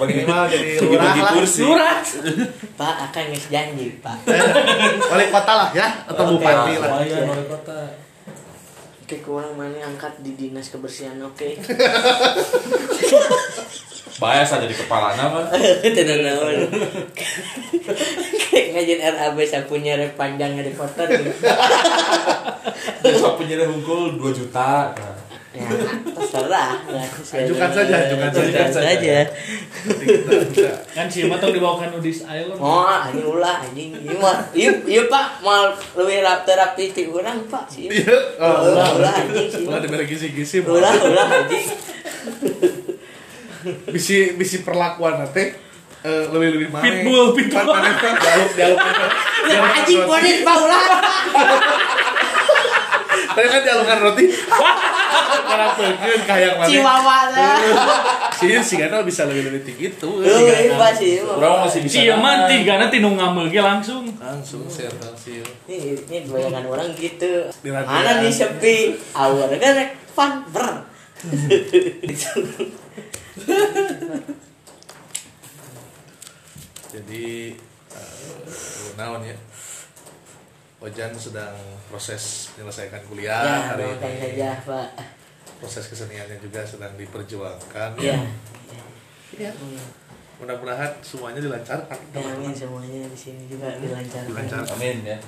[0.00, 1.44] minimal jadi Bagi-bagi lurah lah.
[1.60, 1.96] Lurah.
[2.74, 4.16] Pak akan nges janji Pak.
[5.06, 6.32] wali kota lah ya atau Oke.
[6.34, 7.78] bupati lah Lumayan wali kota
[9.00, 11.48] Oke kurang mana angkat di dinas kebersihan oke.
[14.20, 15.48] bahaya saja di kepala nama
[15.80, 16.68] Tidak naon.
[18.44, 21.02] Kayak ngajin RAB saya punya rek panjangnya di foto.
[23.00, 25.16] besok penjara hunkul 2 juta nah.
[25.50, 25.66] Ya,
[26.14, 26.78] terserah.
[27.18, 28.94] Ajukan saja, ajukan Ajukan saja.
[28.94, 29.16] saja.
[29.98, 32.54] Kita bisa Kan si Ima tong dibawakan Udis Island.
[32.54, 33.98] Oh, anjing ulah anjing.
[33.98, 37.90] Ieu mah ieu ieu Pak mal leuwih rap terapi ti urang Pak sih.
[37.90, 39.66] iya oh, Ulah ulah anjing sih.
[39.66, 41.66] ulah diberi gizi-gizi Ulah ulah anjing.
[43.86, 45.52] Bisi bisi perlakuan nanti
[46.00, 47.66] eh, lebih lebih mana Pitbull, pitbull.
[47.66, 48.78] mana dialog dialog
[49.42, 50.84] Ya anjing bodit Pak ulah.
[53.30, 54.24] tapi kan dialogkan roti
[55.40, 56.66] karena pengen kayak mana
[57.30, 57.56] lah.
[58.32, 61.22] sih si Gana bisa lebih lebih tinggi tuh sih.
[61.22, 62.48] orang masih bisa Si Ima nahan.
[62.48, 64.04] tiga nanti nu ngambil langsung.
[64.12, 67.46] langsung share langsung Ini ini bayangan orang gitu.
[67.64, 68.94] Mana nih sepi?
[69.14, 69.74] Awal kan
[70.10, 70.66] fun ber.
[76.90, 77.24] jadi
[77.90, 79.36] eh, naon ya
[80.80, 81.52] Ojan sedang
[81.86, 84.00] proses menyelesaikan kuliah Ya, hari ini
[84.32, 84.88] saja Pak.
[85.60, 88.16] proses keseniannya juga sedang diperjuangkan Ya.
[89.36, 89.52] Ya.
[90.36, 94.26] mudah-mudahan semuanya dilancarkan Ya, amin semuanya di sini juga dilancarkan.
[94.26, 94.74] Dilancarkan.
[94.74, 95.18] amin ya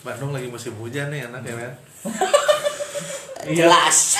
[0.00, 1.72] Bandung lagi musim hujan nih anak ya kan
[3.48, 4.18] Jelas.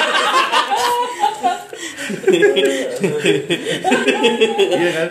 [4.69, 5.09] iya kan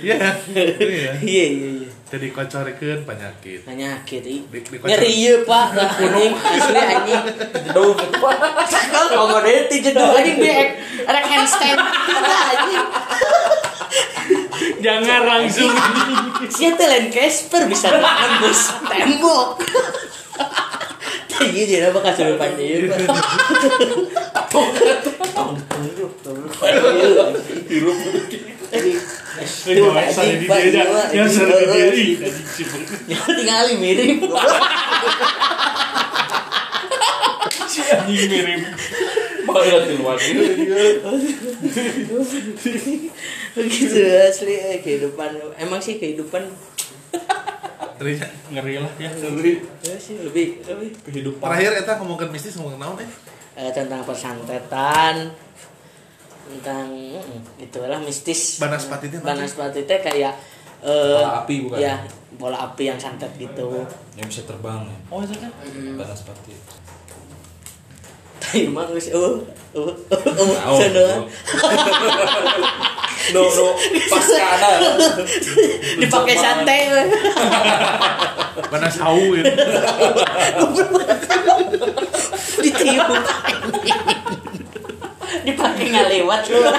[0.00, 0.34] iya kan
[0.80, 1.88] iya Iya iya iya.
[2.06, 4.36] jadi kocorikeun penyakit Penyakit i.
[4.42, 7.22] Di- di- Nyeri ieu Pak, anjing asli anjing.
[7.60, 8.36] jedung Pak.
[8.86, 10.54] Kalau ngomongin ti jeduk anjing dia
[11.02, 12.84] rek handstand anjing.
[14.78, 15.72] Jangan langsung.
[16.48, 19.46] Sia teh lain Casper bisa nembus tembok.
[21.36, 22.50] Iya jadi apa kasurupan.
[24.52, 24.70] Tong
[25.34, 25.52] tong
[25.84, 26.38] hirup tong
[27.68, 27.96] hirup.
[28.72, 28.98] Iya.
[29.36, 30.84] Yang sering di dia.
[31.12, 31.28] Iya.
[33.10, 34.18] Ya tinggal mirip.
[37.68, 38.62] Si anjing mirip.
[39.46, 40.16] banget di luar
[43.56, 46.44] Begitu asli eh, kehidupan emang sih kehidupan
[47.96, 48.20] Terus
[48.52, 49.08] Ngeri lah ya.
[49.80, 51.40] ya sih lebih lebih Kehidupan.
[51.40, 53.08] terakhir kita ngomongin mistis ngomongin naon eh
[53.56, 55.32] eh, tentang persantetan
[56.46, 59.18] tentang mm, itulah mistis Banaspati teh?
[59.18, 60.36] Banaspati teh kayak
[60.84, 61.78] eh, Bola api bukan?
[61.80, 61.94] ya
[62.36, 64.98] bola api yang santet gitu Yang bisa terbang ya.
[65.08, 65.48] Oh itu kan?
[65.96, 66.52] Banaspati.
[68.54, 69.36] Geus uh
[69.74, 70.76] uh Tahu.
[70.78, 71.26] cenah.
[73.34, 73.74] No, no,
[74.06, 74.70] pas kada.
[75.98, 76.78] dipakai sate
[78.70, 79.42] Mana sahu ya.
[82.62, 83.10] ditiup
[86.54, 86.70] lu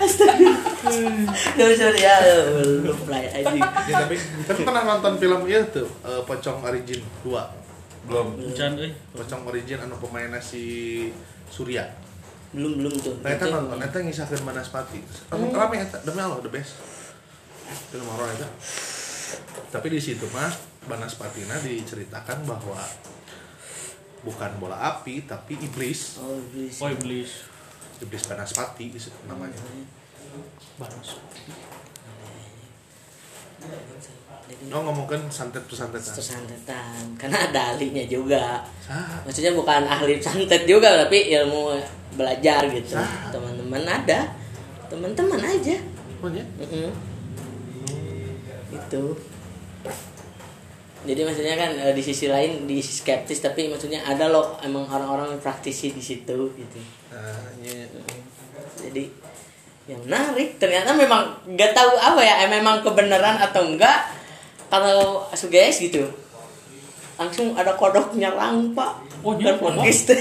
[0.00, 0.52] astaga
[1.54, 2.16] Duh, sorry ya
[2.84, 2.98] belum
[3.88, 4.04] Ya
[4.44, 7.63] tapi pernah nonton film itu tuh eh, Pocong Origin 2.
[8.04, 8.36] Belum.
[8.36, 8.92] Hujan euy.
[9.10, 10.62] Pocong Origin anu pemainnya si
[11.48, 11.84] Surya.
[12.54, 15.02] belum belum tuh Nah, eta Itu- nonton, eta ngisahkeun Banaspati.
[15.28, 16.78] Anu rame eta, demi Allah the best.
[17.90, 18.46] Film horor eta.
[19.70, 20.46] Tapi di situ mah
[20.84, 22.78] Banaspatina diceritakan bahwa
[24.22, 26.20] bukan bola api tapi iblis.
[26.22, 27.30] oh iblis Oh iblis.
[27.98, 29.58] Iblis Banaspati itu namanya.
[30.76, 31.18] Bagus.
[34.44, 36.20] Jadi, Oh ngomongin santet pesantetan.
[36.20, 38.60] santetan karena ada ahlinya juga.
[38.84, 39.24] Sah.
[39.24, 41.80] maksudnya bukan ahli santet juga tapi ilmu
[42.12, 42.92] belajar gitu.
[43.32, 44.28] Teman-teman ada.
[44.92, 45.76] Teman-teman aja.
[46.20, 46.44] Oh ya?
[46.60, 46.92] Mm-mm.
[48.74, 49.04] itu.
[51.04, 54.88] Jadi maksudnya kan eh, di sisi lain di sisi skeptis tapi maksudnya ada loh emang
[54.88, 56.80] orang-orang yang praktisi di situ gitu.
[57.12, 57.84] Nah, iya.
[58.80, 59.04] jadi
[59.84, 60.56] yang menarik.
[60.56, 64.23] Ternyata memang nggak tahu apa ya memang kebenaran atau enggak
[64.76, 66.02] kalau guys gitu
[67.14, 68.92] langsung ada kodok nyerang pak
[69.24, 70.12] Oh, podcast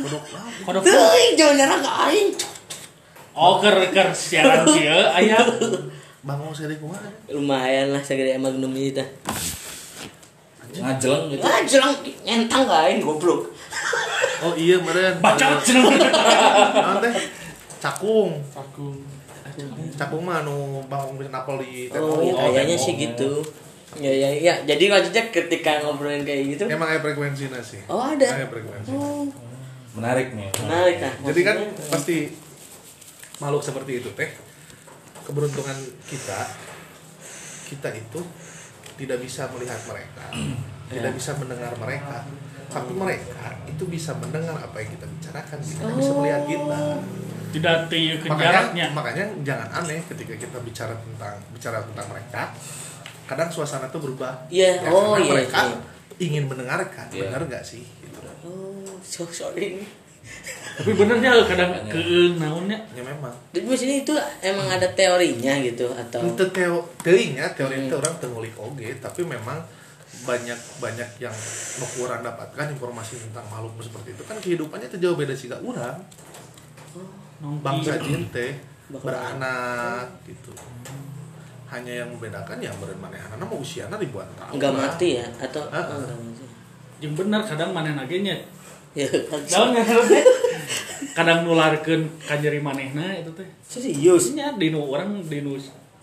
[0.00, 0.48] Kodok apa?
[0.64, 0.80] Kodok.
[0.80, 2.30] tuh jangan nyerang ke aing
[3.36, 5.36] Oh ker ker siaran kieu aya.
[6.24, 7.04] Bangun seri kumaha?
[7.28, 9.04] lumayan lah segede magnum itu
[10.72, 11.44] Ngajeleng gitu.
[11.44, 11.92] ah jelang
[12.24, 13.52] nyentang ke aing goblok
[14.42, 15.20] Oh iya meren.
[15.22, 15.86] Bacot cenah.
[16.74, 17.14] Naon teh?
[17.78, 18.42] Cakung.
[19.52, 19.82] Aku.
[19.94, 22.18] Cakung mah anu bangun bisa napol di oh, tembok.
[22.24, 23.02] ya, oh, kayaknya sih ya.
[23.08, 23.32] gitu
[24.00, 27.84] ya ya ya jadi maksudnya ketika ngobrolin kayak gitu Emang ada frekuensinya sih.
[27.92, 28.24] Oh, ada.
[28.24, 28.88] Ada frekuensi.
[28.96, 29.28] oh
[29.92, 30.48] Menarik nih.
[30.64, 31.56] menarik nah Jadi kan
[31.92, 32.32] pasti
[33.36, 34.32] makhluk seperti itu teh
[35.28, 35.76] keberuntungan
[36.08, 36.40] kita
[37.68, 38.20] kita itu
[39.00, 40.24] tidak bisa melihat mereka,
[40.92, 42.28] tidak bisa mendengar mereka,
[42.68, 46.82] tapi mereka itu bisa mendengar apa yang kita bicarakan, tidak bisa melihat kita.
[47.52, 48.86] Tidak tieukeun Makanya, jaraknya.
[48.90, 52.42] makanya jangan aneh ketika kita bicara tentang bicara tentang mereka,
[53.24, 54.32] kadang suasana itu berubah.
[54.48, 55.76] Iya, Ya, oh, karena iya, mereka iya.
[56.18, 57.28] ingin mendengarkan, Iya.
[57.28, 57.84] benar nggak sih?
[57.84, 58.18] Gitu.
[58.42, 59.84] oh so sorry
[60.72, 62.78] Tapi benernya kadang keung naonnya.
[62.96, 63.34] Ya memang.
[63.52, 67.86] Di sini itu emang ada teorinya gitu atau Itu teo teorinya, teori Hmm.
[67.90, 69.60] itu orang tengulik oge, tapi memang
[70.22, 71.34] banyak banyak yang
[71.98, 75.98] kurang dapatkan informasi tentang makhluk seperti itu kan kehidupannya itu jauh beda sih orang Nongki.
[77.42, 78.54] Bangsa jin teh
[78.92, 80.52] beranak gitu
[81.72, 85.88] hanya yang membedakan ya beren manehana mah usiana ribuan tahun enggak mati ya atau enggak
[85.88, 86.44] mati.
[87.02, 88.36] Yang bener kadang maneh nya.
[88.94, 89.08] Ya,
[89.50, 90.22] Daun yang teh.
[91.16, 93.48] Kadang nularkeun ka nyeri manehna itu teh.
[93.64, 94.36] serius.
[94.38, 95.58] Nya dinu orang dinu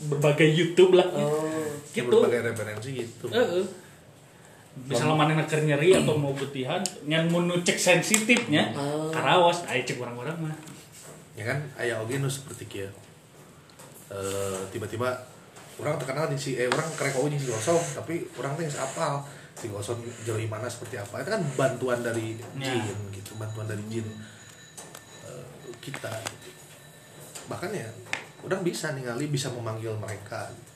[0.10, 1.08] berbagai YouTube lah.
[1.14, 1.48] Oh.
[1.96, 2.10] Ya, Gitu.
[2.12, 3.66] berbagai referensi gitu Heeh.
[4.86, 9.10] Misalnya manehna keur nyeri atau mau betihan, nyan mun nu cek sensitifnya, Oh.
[9.12, 10.56] karawas aya cek orang-orang mah.
[11.40, 12.90] Ya kan ayah oge nu seperti kia
[14.10, 15.06] Eh, tiba-tiba
[15.78, 19.22] orang terkenal di si eh orang kerek oge si gosong tapi orang teh geus apal
[19.54, 22.74] si gosong jero mana seperti apa itu kan bantuan dari Ya.
[22.74, 24.02] jin gitu bantuan dari jin
[25.24, 25.46] eh,
[25.78, 26.50] kita gitu.
[27.46, 27.86] bahkan ya
[28.42, 30.68] orang bisa ningali bisa memanggil mereka gitu.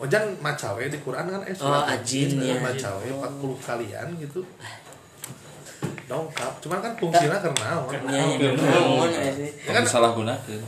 [0.00, 2.56] Ojan macawe di Quran kan eh Oh, ajin, ya.
[2.58, 3.20] macawe 40
[3.60, 4.40] kalian gitu
[6.04, 7.68] dongkap cuman kan fungsinya karena
[8.08, 9.50] Ya, ya, naon ya sih.
[9.64, 10.60] Kan salah gunakan.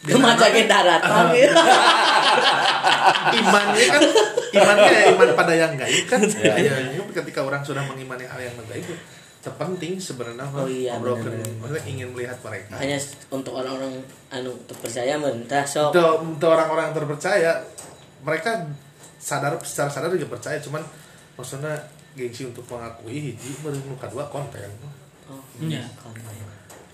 [0.00, 1.52] Kemaca ke daratan ya.
[3.30, 4.02] imannya kan
[4.50, 6.56] imannya ya iman pada yang gaib kan Ya.
[6.56, 8.86] ya, ya, ketika orang sudah mengimani hal yang gaib
[9.40, 11.44] terpenting sebenarnya Oh iya, benar-benar.
[11.56, 12.96] maksudnya ingin melihat mereka Hanya
[13.28, 13.96] untuk orang-orang
[14.28, 15.92] anu terpercaya mentah sok.
[15.92, 17.52] untuk, untuk orang-orang yang terpercaya
[18.20, 18.68] mereka
[19.16, 20.84] sadar secara sadar juga percaya cuman
[21.36, 21.72] maksudnya
[22.20, 24.68] gengsi untuk mengakui hiji merenungkan dua konten
[25.24, 25.80] Oh, Iya.
[25.96, 26.26] konten.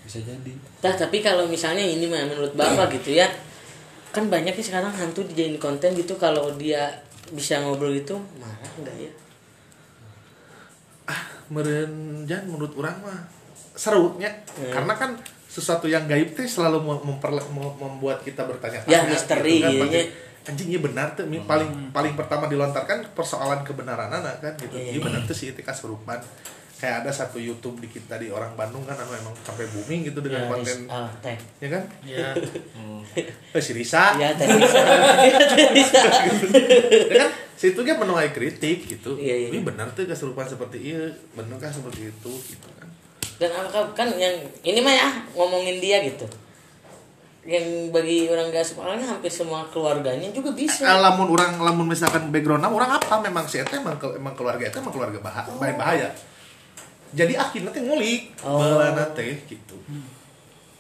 [0.03, 0.53] Bisa jadi.
[0.79, 3.25] Nah, tapi kalau misalnya ini mah menurut Bapak gitu ya.
[4.09, 6.93] Kan banyak sih sekarang hantu dijadiin konten gitu kalau dia
[7.27, 9.11] bisa ngobrol gitu marah enggak ya?
[11.07, 11.91] ah meren
[12.23, 13.19] jan menurut orang mah
[13.73, 14.71] serunya Hmm.
[14.71, 15.11] karena kan
[15.47, 19.87] sesuatu yang gaib teh selalu mem- memperle- mem- membuat kita bertanya-tanya Ya, misteri kan, gitu
[20.47, 20.53] pasti, nya.
[20.55, 21.27] anjing iya benar tuh.
[21.27, 24.71] Mi- paling paling pertama dilontarkan persoalan kebenaran anak kan gitu.
[24.73, 25.03] Iya, iya iya.
[25.03, 26.23] benar tuh sih etika serupan
[26.77, 30.21] kayak ada satu YouTube di kita di orang Bandung kan anu emang sampai booming gitu
[30.21, 30.79] dengan Ya, konten.
[30.87, 31.33] Ah, teh.
[31.59, 31.83] ya kan?
[32.05, 32.29] Ya
[33.57, 34.13] eh, si Risa.
[34.15, 34.77] Ya, teh bisa.
[35.25, 35.41] Ya,
[37.09, 37.31] ya kan?
[37.57, 39.17] Situ dia menuai kritik gitu.
[39.17, 39.49] Iya, iya.
[39.49, 42.85] ini benar tuh kesurupan seperti iya benar kan seperti itu gitu kan.
[43.37, 46.29] Dan apa kan yang ini mah ya ngomongin dia gitu.
[47.47, 50.83] Yang bagi orang gak soalnya hampir semua keluarganya juga bisa.
[50.83, 54.83] Ah, lamun orang lamun misalkan backgroundnya orang apa memang si eta emang emang keluarga eta
[54.83, 56.09] emang keluarga bahaya bahaya, bahaya.
[57.15, 58.59] jadi akhirnya teh ngulik Oh.
[58.59, 59.79] balana teh gitu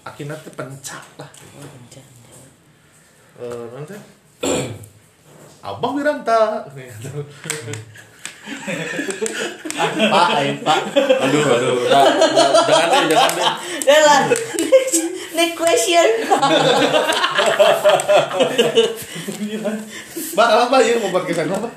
[0.02, 2.02] akhirnya teh pencak lah gitu.
[3.37, 3.94] Eh, nanti
[5.62, 6.66] abah wiranta
[10.07, 10.79] Pak, ayo Pak.
[10.94, 11.83] Aduh, aduh.
[11.90, 13.98] Nah, nah, jangan deh, jangan deh.
[14.07, 14.18] Lah.
[15.37, 16.01] Next, question.
[20.33, 21.68] Mbak, apa ya mau podcastan apa?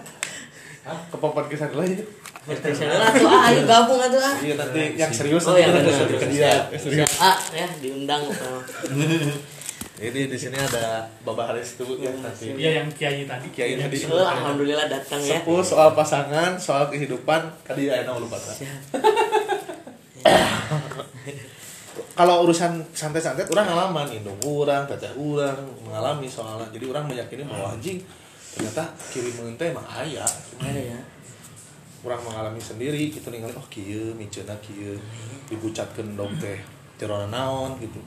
[1.11, 1.99] Ke podcastan ya.
[2.47, 4.39] Question lah tuh ah, ayo gabung atuh ah.
[4.39, 6.71] Iya nanti yang serius Oh, ke dia.
[6.71, 7.19] Serius.
[7.19, 8.23] Ah, ya diundang.
[8.39, 8.63] Oh.
[9.99, 12.55] Jadi di sini ada Bapak Haris tuh ya nanti.
[12.55, 13.51] Iya yang kiai tadi.
[13.51, 14.07] Kiai tadi.
[14.07, 15.43] Oh, alhamdulillah datang ya.
[15.43, 18.55] Sepuh soal pasangan, soal kehidupan, tadi ya enak lupa kan.
[22.19, 25.55] Kalau urusan santai-santai, orang ngalaman indung orang, teteh orang
[25.87, 26.67] mengalami soalnya.
[26.67, 27.95] Jadi orang meyakini bahwa anjing
[28.51, 30.27] ternyata kiri menteh emang ayah.
[30.59, 30.99] Ya.
[32.03, 34.99] Orang mengalami sendiri, gitu ningali oh kieu, micena kieu,
[35.47, 36.59] dibucatkeun dong teh
[36.99, 38.03] cerona naon gitu.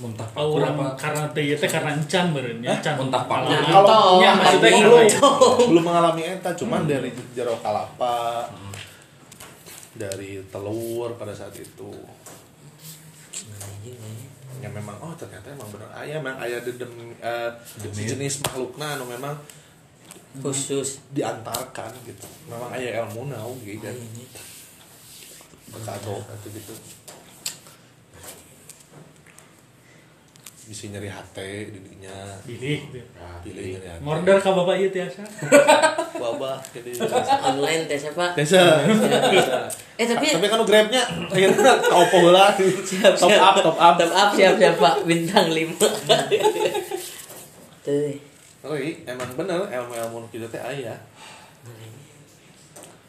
[0.00, 2.96] Muntah Oh, paku orang karena teh ieu teh karena encan beureun ya, encan.
[2.96, 3.28] Muntah.
[3.28, 4.84] Nah, Kalau- ya maksudnya Anjing.
[4.88, 5.20] karena ya.
[5.68, 8.48] belum mengalami eta cuman dari jero kalapa
[9.92, 11.92] dari telur pada saat itu
[14.60, 15.88] ya memang oh ternyata emang bener.
[15.96, 19.36] Ayah memang ayah dedem eh, sejenis makhlukna anu memang
[20.30, 21.02] Khusus.
[21.10, 22.28] diantarkan gitu.
[22.46, 23.82] Memang ayah ilmu nau gitu.
[23.82, 23.98] Kan
[25.86, 26.74] kado atau gitu
[30.70, 32.14] bisa nyeri hati didinya
[32.46, 32.78] Pilih.
[33.42, 35.26] pilih nyeri hati Ngorder ka bapak ieu tiasa.
[36.14, 36.94] wabah jadi
[37.42, 38.38] Online teh siapa?
[38.38, 38.78] Desa.
[40.00, 41.74] Eh tapi tapi kan grabnya akhirnya
[42.30, 42.54] lah
[42.88, 45.74] siap, top up top up Top up siap siap Pak bintang 5.
[47.82, 48.14] Tuh.
[48.62, 50.94] oh iya emang bener ilmu ilmu kita teh ayah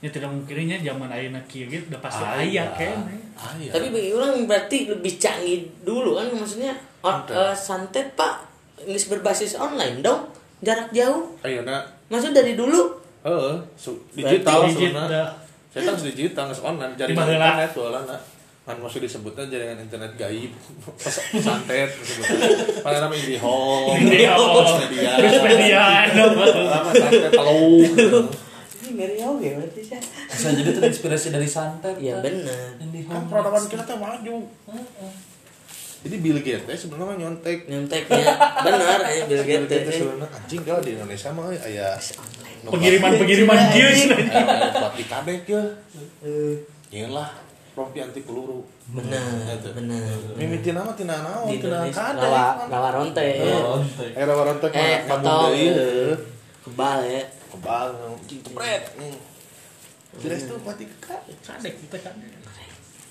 [0.02, 2.42] Ya tidak mungkinnya zaman ayeuna kieu gitu udah pasti Aya.
[2.42, 3.06] aya kan.
[3.54, 7.30] ayah Tapi bagi orang berarti lebih canggih dulu kan maksudnya Udah.
[7.30, 8.34] eh, santet Pak
[8.82, 10.26] nggak berbasis online dong
[10.60, 11.38] jarak jauh.
[11.42, 15.26] ayo nak Maksud dari dulu eh su- digital Digit sebenarnya
[15.70, 17.46] saya kan sudah digital nggak online jaringan Di baheula.
[17.48, 18.22] internet soalnya nak
[18.62, 20.52] kan masih disebutnya jaringan internet gaib
[21.32, 22.50] santet disebutnya
[22.82, 24.34] pada nama IndiHome Iya.
[24.80, 28.20] media Terus media lama santet ini
[28.94, 30.00] ngeri oke berarti sih.
[30.28, 31.96] Bisa jadi terinspirasi dari santet.
[31.96, 32.24] Iya kan?
[32.24, 32.70] benar.
[33.04, 34.36] Kan peradaban kita teh maju
[36.02, 38.26] jadi Bill Gates teh sebenarnya nyontek Nyonteknya
[38.60, 39.96] benar aja Bill Bill Gates teh.
[39.96, 41.94] sebenarnya anjing kalau di Indonesia mah aya
[42.64, 43.58] Pengiriman-pengiriman.
[43.72, 44.22] Eh,
[44.72, 45.62] buat di kadek ya
[46.92, 47.30] iyalah
[47.72, 50.02] rompi anti peluru Benar, benar.
[50.36, 53.62] mimitin nama tina naon tina kadek lawa lawa ronte ya.
[54.12, 55.22] eh rawa rontek Eh, mah potong.
[55.22, 55.68] ngabung deui
[56.62, 57.22] Kebal ya.
[57.62, 57.94] Kebal
[58.26, 58.84] jepret.
[60.18, 62.18] Jelas tuh pati kak Kadek kita kan.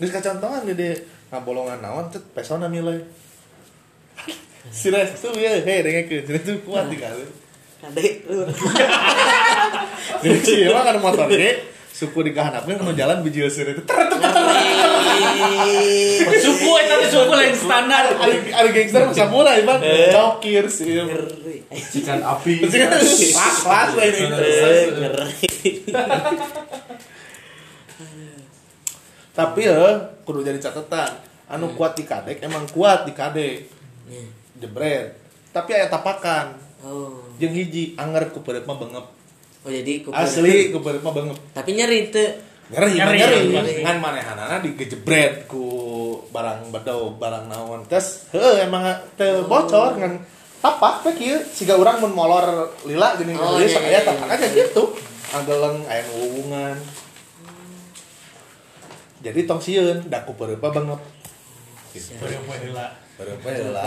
[0.02, 0.90] Geus kacontohan di
[1.30, 2.98] ngabolongan naon cet pesona nilai
[4.70, 7.24] Si Restu ya, hei dengekeun, si Restu kuat di kali.
[7.80, 8.44] Kadek lu.
[10.20, 11.24] Jadi sih emang kan motor
[12.00, 13.84] suku di kahanapnya mau jalan biji si Restu.
[16.40, 18.16] Suku eta teh suku lain standar.
[18.16, 19.80] Ada gangster mah samurai bang,
[20.16, 20.96] cokir sih.
[20.96, 21.68] Ngeri.
[21.68, 22.64] Cikan api.
[22.64, 24.24] Kelas kelas lah ini.
[24.32, 24.88] Eh.
[29.36, 31.20] Tapi ya, kudu jadi catatan.
[31.52, 33.68] Anu kuat di kadek emang kuat di kadek.
[34.08, 34.24] Ya.
[34.64, 35.20] Jebret.
[35.52, 36.56] Tapi aya tapakan.
[36.80, 37.28] Oh.
[37.36, 39.19] Jeung hiji anger ku mah bengep.
[39.60, 41.38] Oh jadi kupu- Asli ku peureup mah bengep.
[41.52, 42.30] Tapi nyeri tuh.
[42.70, 43.40] Nyeri, Nyeri, nyeri.
[43.50, 43.74] nyeri.
[43.82, 45.64] Ngan manehanana digejebret ku
[46.30, 47.84] barang bedau, barang naon.
[47.84, 50.16] Terus heuh emang teu bocor ngan
[50.60, 52.46] tapak teh kieu siga urang mun molor
[52.84, 54.00] lila gini Oh, oh, iya, sok iya, aya iya.
[54.06, 54.82] tapak aja gitu.
[55.30, 56.76] Anggeleng aya hubungan.
[59.20, 61.00] Jadi tong sieun da ku peureup mah bengep.
[61.90, 62.16] Gitu.
[62.16, 62.86] Heula.
[63.18, 63.84] Beureum heula.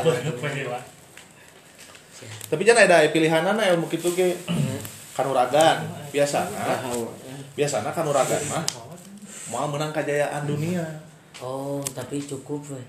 [2.46, 4.38] Tapi jangan ada pilihanana ilmu kitu ge.
[5.14, 5.78] Kanuragan
[6.10, 6.50] biasa.
[7.54, 8.66] Biasana kanuragan mah
[9.54, 10.82] mau menang kejayaan dunia.
[11.38, 12.86] Oh, tapi cukup weh.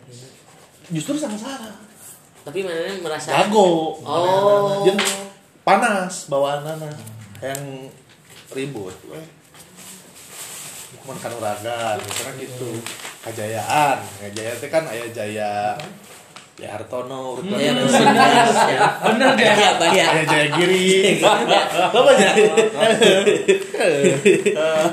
[0.88, 1.76] Justru sama-sama.
[2.44, 4.84] Tapi mana merasa jago Oh.
[4.84, 5.00] Jeung
[5.64, 6.64] panas bawaan
[7.44, 7.60] yang
[8.52, 9.26] ribut weh.
[11.04, 12.80] Kanuragan, misalnya gitu.
[13.20, 15.76] Kajayaan, Kajaya teh kan aya Jaya
[16.54, 17.74] Ya Hartono, urut Ya, ya.
[19.10, 19.42] Bener deh.
[19.42, 20.06] Iya, bayar.
[20.14, 21.18] Aya Jaya Giri.
[21.94, 22.34] Lo banyak.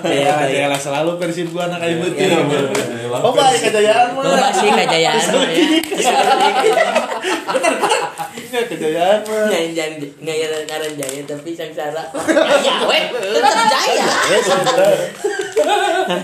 [0.09, 2.34] Ya, Jaya lah selalu persib gua anak aing beuting.
[3.14, 4.26] Oh, baik kejayaan mah.
[4.26, 5.70] Lo masih kejayaan mah ya.
[8.49, 9.47] Ya, kejayaan mah.
[9.53, 12.03] Jangan ngayaran ngaran jaya tapi sangsara.
[12.09, 12.99] Jaya we,
[13.38, 14.05] tetap jaya.
[14.49, 14.97] Bener.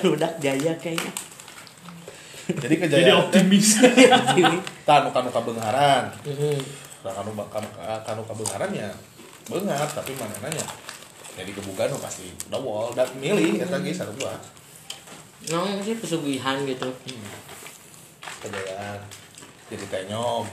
[0.02, 1.14] Udah jaya kayaknya.
[2.48, 3.68] Jadi Jadi kejayaan teh optimis.
[4.88, 6.08] tanu kanu kabeungaran.
[6.24, 6.60] Mhm.
[7.04, 7.68] Nah, kanu kanu
[8.24, 8.24] kanu
[8.72, 8.90] ya
[9.48, 10.64] beungar tapi mana nanya.
[11.36, 14.34] Jadi kebukaan pasti dawol dan milih eta ge sarua.
[15.52, 16.88] Nong sih pesugihan gitu.
[18.42, 19.00] Kejayaan.
[19.68, 20.48] Jadi teh nyom.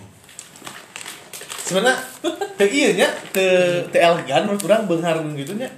[1.64, 1.96] Sebenarnya
[2.58, 5.70] teu ieu nya teu teu elegan menurut urang beungar gitu nya.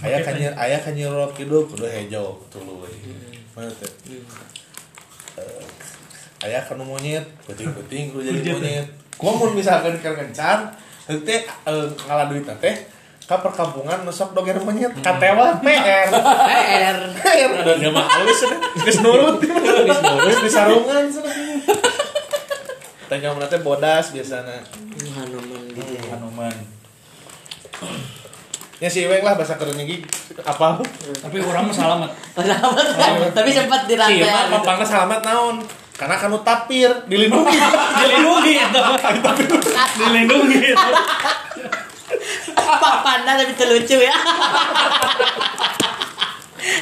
[0.00, 2.94] Aya kanyir aya kanyir rot kidu kudu hejo tuluy.
[3.52, 3.68] Mana?
[5.38, 8.88] Eh, aya kanu monyet, penting-penting kudu jadi monyet.
[9.18, 10.70] Kumaha mun misalkan keur kencan,
[11.06, 12.76] teu teh eh, ngaladuit teh
[13.28, 16.08] ka perkampungan nusok doger monyet katewa PR.
[16.08, 16.96] PR.
[17.20, 18.60] PR ada dia mah halus cenah.
[18.80, 19.36] Geus nurut.
[19.44, 21.34] Geus nurut di sarungan cenah.
[23.12, 24.64] Tanya mana teh bodas biasana.
[25.12, 25.92] Hanuman gitu.
[25.92, 26.16] ya.
[26.16, 26.56] Hanuman.
[28.78, 30.06] Ya si Iweng lah bahasa kerennya gigi
[30.46, 30.78] apa?
[31.18, 32.10] Tapi orang mah selamat.
[32.38, 34.22] Selamat, tapi sempat Si dirantai.
[34.22, 34.54] Iweng gitu.
[34.54, 35.56] papangna selamat naon?
[35.98, 37.58] Karena kanu tapir dilindungi.
[38.06, 38.82] Dilindungi itu.
[39.98, 40.90] Dilindungi itu.
[42.54, 44.14] Pak panda tapi terlucu ya.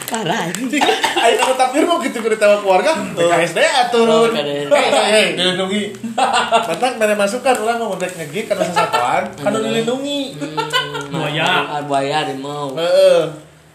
[0.06, 0.82] Parah anjing.
[1.18, 2.92] Ayo kanu tapir mau gitu ke tawa keluarga.
[3.14, 3.58] KSD.
[3.94, 4.70] Oh, KSD.
[4.74, 5.82] Hei hei hei dilindungi.
[6.66, 10.34] Mantap mere masukan orang mau ngedek ngegi karena sesatuan kanu dilindungi.
[11.10, 11.46] Buaya.
[11.70, 12.74] Ah, Buaya harimau.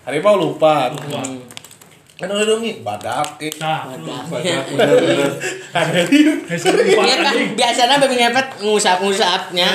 [0.04, 0.92] Harimau lupa.
[0.92, 1.40] Hmm.
[2.20, 3.50] Kanu dilindungi badak ke.
[3.60, 3.88] Nah,
[4.28, 4.64] Badak.
[5.72, 9.70] Ada Iya kan biasanya babi ngepet ngusap-ngusapnya.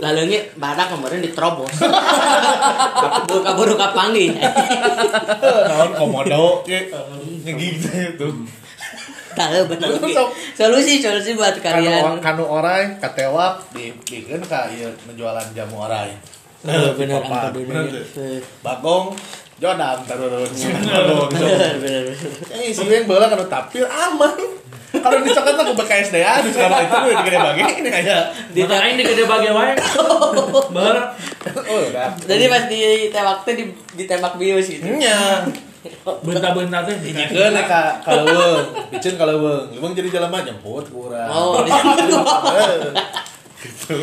[0.00, 1.74] Lalu ini badak kemarin diterobos.
[1.76, 4.32] Kabur kabur kapangi.
[5.68, 8.28] naon komodo gitu itu.
[9.32, 9.88] Tahu benar.
[9.96, 10.28] Sok.
[10.52, 12.20] Solusi solusi buat kanu kalian.
[12.20, 15.80] kanu orai katewak di bikin ka ieu menjualan jamu
[16.94, 17.48] bener Papan.
[17.48, 17.58] apa.
[17.58, 17.84] Bener
[18.60, 19.16] bagong
[19.58, 22.04] jodam tarurun bagong Bener bener.
[22.52, 23.88] eh si yang bola kanu tapir
[25.00, 28.22] kalau dicokot aku pakai SDA di sekarang itu udah digede bagi ini kayak
[28.52, 29.72] di lain di gede bagi wae.
[30.76, 30.96] Bar.
[31.64, 33.64] oh udah Jadi pas di tembak teh di
[33.96, 34.84] ditembak bius gitu.
[35.00, 35.48] nya
[36.04, 36.96] Bentar-bentar teh.
[37.00, 39.72] Hijikeun ka kaleuweung, biceun kaleuweung.
[39.72, 41.28] Leuweung jadi jelema jemput ku urang.
[41.32, 41.72] Oh, di
[43.64, 43.98] gitu.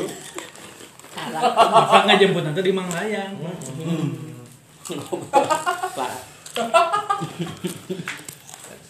[1.39, 3.37] Pak ngajemput nanti di Manglayang.
[5.29, 6.17] Parah.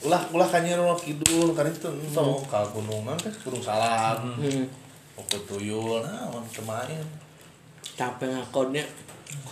[0.09, 4.41] Ulah ulah kanyir no kidul karena itu ento ka gunungan teh gunung salam.
[4.41, 4.65] Hmm.
[5.13, 7.05] Oke tuyul nah on kemain.
[7.93, 8.81] Capek ngakonnya.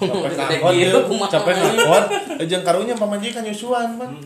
[0.02, 1.00] Capek ngakon gitu,
[1.30, 2.04] capek ngakon.
[2.50, 4.18] Jeung karunya pamajikan nyusuan man.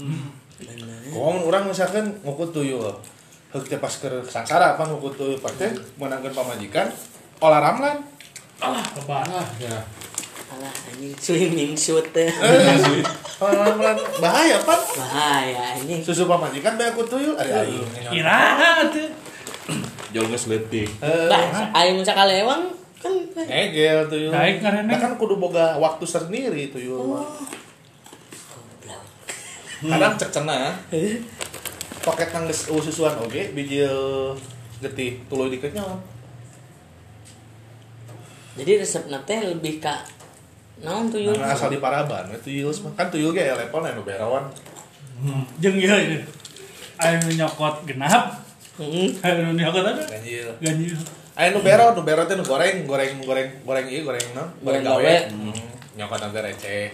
[0.55, 1.03] Bener.
[1.11, 2.87] Kumaha urang misalkan ngukut tuyul.
[3.51, 5.67] Heuk teh pas keur sangsara apa ngukut tuyul pas teh
[5.99, 6.87] meunangkeun pamajikan
[7.43, 8.07] olah ramlan.
[8.63, 9.27] Alah, lebar.
[9.59, 9.83] Ya.
[10.61, 12.05] Alah anjing swimming suit.
[12.13, 12.29] Eh,
[13.41, 14.77] ramlan bahaya pan.
[14.77, 16.05] Bahaya anjing.
[16.05, 17.81] Susu pamajikan bae aku tuyul ari aing.
[18.13, 19.09] Iraha tuh.
[20.13, 20.85] Jol geus leutik.
[21.01, 22.69] Eh, Bah, aing sakalewang
[23.01, 23.09] kan
[23.49, 24.29] Egel tuyul.
[24.29, 27.17] Baik, karena- kan kudu boga waktu sendiri tuyul.
[27.17, 27.25] mah.
[29.81, 30.77] Kadang cek cenah.
[32.05, 34.37] Paket nang geus eueuh susuan oge bijil
[34.77, 35.97] getih tuluy dikeut nyawa.
[38.61, 40.05] Jadi resep teh lebih ka
[40.81, 41.37] naon tuh yul.
[41.37, 42.91] Nah, asal di Paraban tuyul mah.
[42.97, 44.49] Kan tuyul ge aya lepon anu berawan.
[45.61, 46.21] Jeung ieu ieu.
[46.97, 48.41] Anu nyokot genap.
[48.81, 49.13] Heeh.
[49.21, 50.01] Anu nyokot ada.
[50.09, 50.49] Ganjil.
[50.57, 50.97] Ganjil.
[51.37, 54.49] Aya nu bero, nu bero teh nu goreng, goreng, goreng, goreng ieu goreng naon?
[54.65, 55.15] Goreng gawe.
[55.31, 55.55] Hmm,
[55.95, 56.87] Nyokot nanti receh.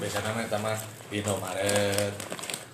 [0.00, 0.76] Biasana mah eta mah
[1.08, 2.14] di Indomaret.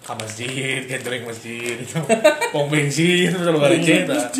[0.00, 1.78] Ka masjid, catering masjid.
[2.54, 4.30] Pom bensin terus lu receh tah.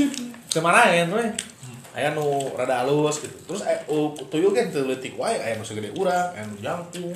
[0.51, 1.50] Ke mana we?
[1.91, 3.35] Aya nu rada halus gitu.
[3.51, 7.15] Terus aya uh, tuyul kan teu leutik wae, aya nu segede urang, aya nu jangkung.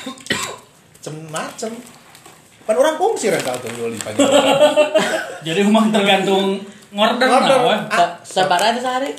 [1.04, 1.72] Cem macem.
[2.66, 4.20] Kan orang kungsi rental tuyul di pagi.
[5.46, 6.60] Jadi emang tergantung
[6.92, 7.30] ngorder.
[7.88, 9.14] Ah, Sabar ada sehari.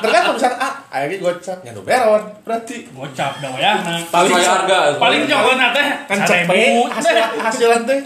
[0.00, 2.84] Tergantung misalnya ah, aya ge gocap nya nu beron berarti.
[2.92, 3.96] Gocap da wayahna.
[4.12, 4.78] Paling harga.
[5.00, 6.56] Paling nyokot teh kan cepet
[6.92, 7.98] hasil hasilan teh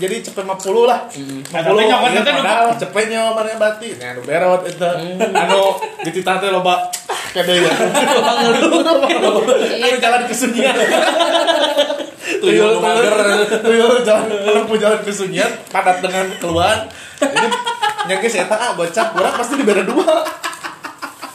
[0.00, 1.04] jadi cepet 50 lah.
[1.52, 4.90] Nah, tapi nyokot iya, teh nu- modal cepet nyawa mana berarti nah anu berot itu.
[5.20, 5.60] Anu
[6.08, 6.88] dititah teh loba
[7.36, 7.72] kade ya.
[9.84, 10.76] Anu jalan kesunyian.
[12.42, 13.12] Tuyul mager.
[13.60, 16.88] tuyul jalan menempuh jalan kesunyian padat dengan keluhan.
[17.20, 17.46] Jadi
[18.08, 20.26] nyangke saya tak ah gocap kurang pasti diberi dua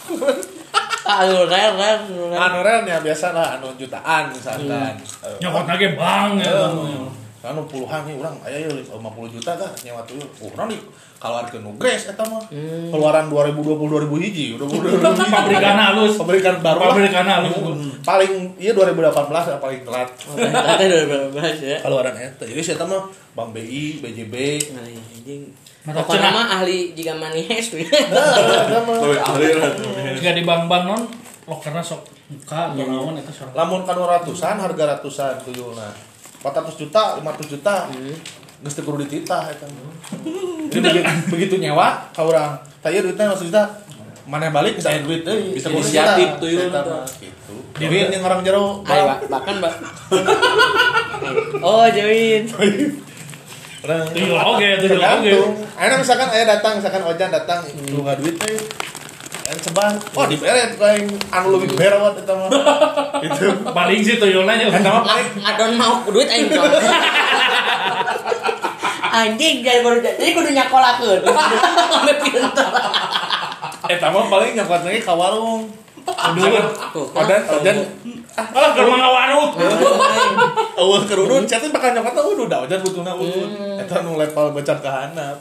[1.07, 2.35] Ah, lu rel rel lu rel.
[2.35, 4.91] anu relnya biasa lah anu jutaan misalkan
[5.23, 6.67] Eh, Nyokot lagi bang ya.
[6.67, 8.99] Eh, anu puluhan nih orang aya ya 50
[9.31, 10.75] juta kan nyewa tuyul uh orang di
[11.17, 12.43] keluarkan nugres eta mah
[12.91, 16.13] keluaran 2020 2000 hiji udah udah Pabrikan halus.
[16.13, 16.79] pabrikan baru.
[16.83, 17.55] Pabrikan halus.
[18.03, 21.77] paling iya 2018 lah paling telat Tadi udah berapa ya?
[21.79, 24.33] keluaran eta jadi saya mah Bank BI BJB
[24.75, 24.83] Nah,
[26.09, 26.31] cenah.
[26.33, 27.79] mah ahli jika manis tuh.
[27.79, 28.19] Eta
[28.81, 28.97] mah.
[28.97, 29.71] Tuh ahli lah.
[30.13, 31.01] Jika di bang-bang non
[31.43, 33.55] lokerna sok muka atau naon itu sok.
[33.55, 35.88] lamun kanu ratusan harga ratusan tuyulna
[36.38, 37.75] 400 juta 500 juta
[38.57, 39.63] geus teu kudu dititah eta
[40.67, 40.99] begitu,
[41.31, 43.63] begitu nyewa ka urang tanya duitnya 100 juta
[44.27, 46.39] mana balik bisa duit deui Bisa inisiatif juta.
[46.43, 46.95] tuyul Eta eta.
[46.99, 49.19] mah, gitu Duit yang orang jero Ayo, Pak.
[49.29, 49.73] bahkan, Mbak.
[51.61, 52.43] Oh, join.
[53.86, 55.51] Orang Tuyul oge, tuyul tergantung.
[55.78, 57.59] Akhirnya misalkan ayah datang, misalkan Ojan datang,
[57.93, 58.57] lu nggak duit euy.
[59.47, 59.95] Kan sebar.
[60.11, 62.49] Oh, di beret lain anu leuwih berot eta mah.
[63.32, 63.47] Itu.
[63.63, 64.67] Paling sih tuyulnya nya.
[64.67, 66.67] Eta mah paling Ngadon mau duit aing coy.
[69.17, 71.21] Anjing jadi baru jadi kudu nyakolakeun.
[72.28, 72.69] Pinter.
[73.88, 75.71] eta mah paling nyokot lagi ka warung.
[76.07, 76.67] Aduh.
[76.91, 77.78] Tuh, Ojan, Ojan
[78.38, 79.49] Alah ke rumah warung.
[80.88, 83.49] Eueuh kerudun, chatnya bakal nyokot teh udah dah Ojan butuhna udun.
[83.75, 85.35] Eta nu level becak ka handap.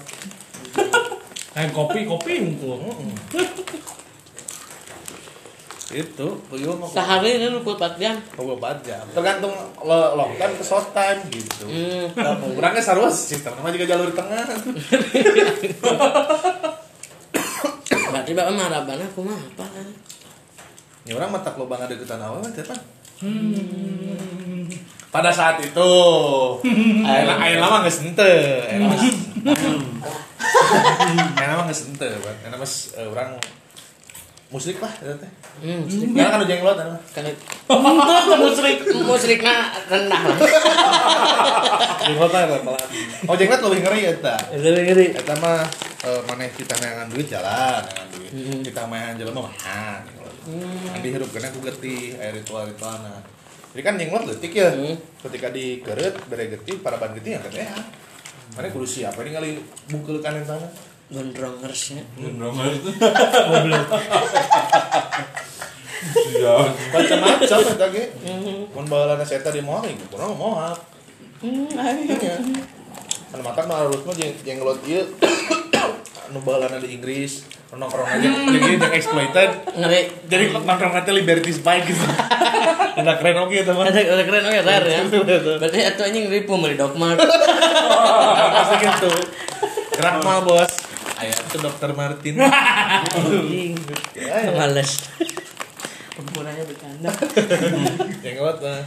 [1.55, 2.83] Kayak kopi, kopi unggul.
[5.87, 8.19] Itu, tuyul mah Sehari ini lu kuat 4 jam.
[8.35, 9.07] 24 jam.
[9.15, 11.63] Tergantung lo- long time ke short time gitu.
[11.63, 12.11] Hmm.
[12.59, 14.51] Kurangnya sarua sistem nama juga jalur tengah.
[18.11, 19.67] Berarti bapak marah banget aku mah apa?
[21.07, 22.75] Ya orang mata lo banget deketan awal kan siapa?
[25.17, 25.93] Pada saat itu,
[27.09, 28.33] air air lama nggak sente,
[28.69, 28.93] air lama,
[31.41, 32.05] air lama nggak sente.
[32.05, 33.41] Air lama eh, orang
[34.53, 35.33] musrik lah, itu teh.
[35.65, 35.89] Hmm.
[35.89, 37.01] Karena kan udah jenglot, kan.
[37.17, 37.41] Kan itu
[38.45, 38.77] musrik
[39.09, 40.39] musriknya rendah lah.
[42.05, 42.89] Jenglot lah, pelan.
[43.25, 44.37] Oh jenglot lebih ngeri ya, ta.
[44.53, 45.07] Lebih ngeri.
[45.17, 45.65] Eta mah
[46.05, 48.31] eh, maneh kita neangan duit jalan, neangan duit.
[48.69, 50.01] Kita main jalan mah mahan.
[50.93, 53.36] Nanti hirup kena ku getih air ritual ritualna.
[53.77, 54.73] Jadi kan jenglot leutik ya.
[54.73, 54.97] Hmm.
[55.21, 57.69] Ketika digeret bere getih para ban getih yang teh.
[58.57, 59.61] Mana kudu siap ini kali
[59.93, 60.65] bungkelkan yang sana.
[61.13, 62.01] Gondrongersnya.
[62.17, 62.89] Itu.
[62.97, 63.89] Goblok.
[66.33, 66.55] Iya.
[66.89, 68.05] Macam-macam eta ge.
[68.73, 70.73] Mun baheulana seta di moal ieu kurang moal.
[71.45, 72.41] Iya.
[73.29, 75.05] Kan makan mah harus mah jeng jenglot ieu
[76.31, 77.47] anu baheulana di Inggris
[77.77, 78.29] nongkrong aja.
[78.31, 79.51] Jadi jeung exploited.
[79.77, 80.01] Ngeri.
[80.31, 82.07] jadi nongkrong nanti liberty spike gitu.
[83.03, 83.85] Udah keren oke teman.
[83.91, 85.01] Ada ada keren oke rare ya.
[85.05, 87.21] Berarti itu anjing ribu beli dogmart.
[88.57, 89.13] pasti gitu.
[89.99, 90.73] Gerak bos.
[91.17, 92.35] Ayah itu dokter Martin.
[94.59, 94.93] Males.
[96.17, 97.11] Penggunanya bercanda.
[98.25, 98.83] jenglot mah.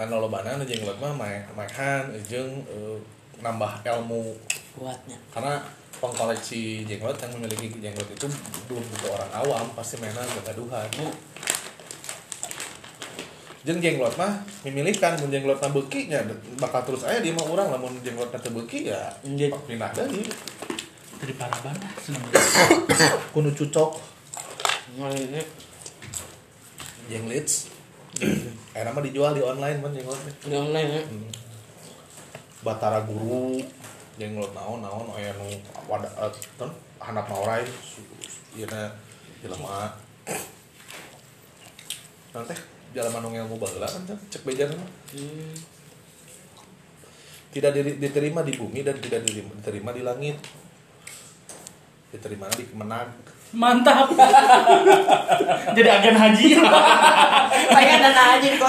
[0.00, 2.96] Kan lo bana nu jenglot mah main mainan jeung eh,
[3.44, 4.32] nambah ilmu
[4.76, 5.18] Kuatnya.
[5.34, 5.58] karena
[6.00, 8.26] pengkoleksi jenglot yang memiliki jenglot itu
[8.70, 10.88] belum tentu orang awam pasti mainan kegaduhan
[13.60, 15.60] jeung jenglot mah memilihkan mun jenglot
[16.08, 16.24] nya
[16.56, 19.52] bakal terus aya di mah urang lamun jenglot teu beuki ya Anjir.
[19.68, 20.24] pindah deui
[21.20, 21.84] Dari parah banget.
[22.00, 22.24] seneng.
[23.36, 24.00] kudu cucok
[24.96, 25.44] Ngeri.
[27.12, 27.68] jenglits
[28.72, 30.34] era mah dijual di online man jenglot teh.
[30.48, 31.02] Di online ya.
[32.64, 33.60] Batara Guru
[34.20, 35.48] jenglot naon naon aya nu
[35.88, 36.28] wada eh,
[36.60, 36.68] ton
[37.00, 37.64] handap maurai
[38.52, 38.68] ieu
[39.40, 39.96] jelema
[42.36, 42.54] nanti
[42.92, 45.50] jalan manung ilmu baheula kan cek bejan mah Hmm.
[47.50, 50.38] tidak diterima di bumi dan tidak diterima, di langit
[52.14, 53.10] diterima di kemenang
[53.50, 54.06] Mantap.
[55.74, 56.62] Jadi agen haji.
[57.66, 58.54] Kayak dana aja di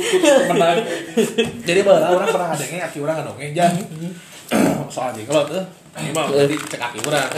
[0.00, 0.42] korum.
[0.54, 0.78] Menang.
[1.66, 3.72] jadi baheula orang pernah adenge aki urang ngadongeng jan.
[4.94, 7.28] Soal jenglot tuh ini mah di cek aki urang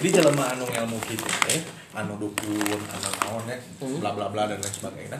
[0.00, 1.60] jadi jelema anu ilmu kitu teh
[1.92, 3.56] anu dukun anu naon ya.
[4.00, 5.18] Bla bla bla dan lain sebagainya.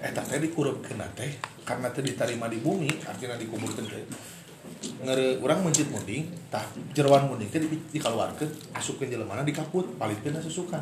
[0.00, 1.30] Eta teh dikurupkeun teh
[1.64, 4.04] karena teh diterima di bumi artinya dikuburkeun teh.
[5.04, 6.64] Ngere urang mencit munding tah
[6.96, 10.80] jeroan munding teh di- dikeluarkeun asupkeun jelemana di kaput palitkeun susukan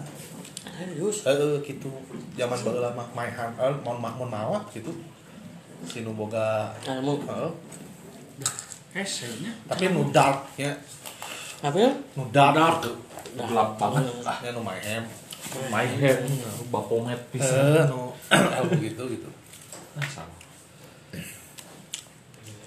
[0.62, 1.26] Serius.
[1.26, 1.90] heeh kitu
[2.34, 4.90] zaman baheula mah maehan eh, mon mon mawa kitu
[5.86, 7.14] sinu boga Ilmu.
[7.26, 7.52] heeh.
[8.92, 9.52] Esenya.
[9.64, 10.72] tapi nu dark ya.
[11.64, 11.90] Apa ya?
[12.18, 12.92] nu dark, gitu.
[13.36, 14.04] gelap banget.
[14.28, 15.04] ah nya nu maem
[15.72, 16.20] my head
[16.68, 17.52] bapomet bisa.
[17.56, 18.12] Eh nu
[18.56, 19.28] anu gitu gitu.
[19.96, 20.36] Nah sama.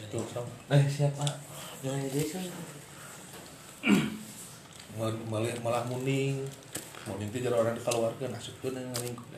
[0.09, 0.49] Tuh sama.
[0.73, 1.25] Eh siapa?
[1.85, 2.45] Nah, itu kan.
[4.97, 6.41] Mal- malah malah muning.
[7.05, 9.29] Muning teh jara orang dikeluarkeun asupkeun yang lingkup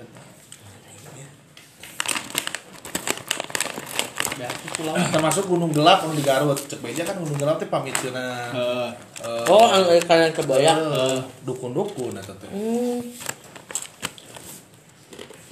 [4.38, 4.94] Ya, itu pulau.
[5.10, 9.44] termasuk gunung gelap anu di Garut cek beja kan gunung gelap teh pamitkeuna Eh, eh,
[9.46, 10.78] Oh, ang kalian kebayang.
[10.78, 13.02] eh, dukun-dukun eta teh Hmm.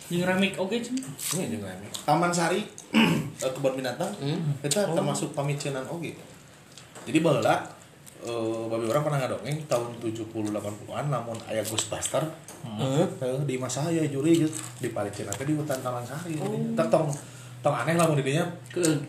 [0.05, 0.93] Yang remik oke cen.
[1.33, 2.61] ini jeung rame Taman Sari
[3.41, 4.53] eh, kebun binatang Hmm.
[4.61, 6.13] eta termasuk pamiceunan oge
[7.03, 7.65] jadi baheula
[8.21, 8.31] eh,
[8.67, 12.21] babi orang pernah ngadongeng tahun 70 80-an namun aya Ghostbuster
[12.61, 13.05] Hmm.
[13.19, 16.49] Eh, di masa saya juri gitu di Palestina teh di hutan Taman Sari oh.
[16.87, 17.09] tong
[17.65, 18.45] tong aneh lah didinya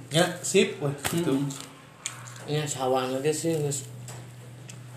[0.09, 1.37] nya sip weh gitu
[2.49, 3.85] nya sawah nanti sih geus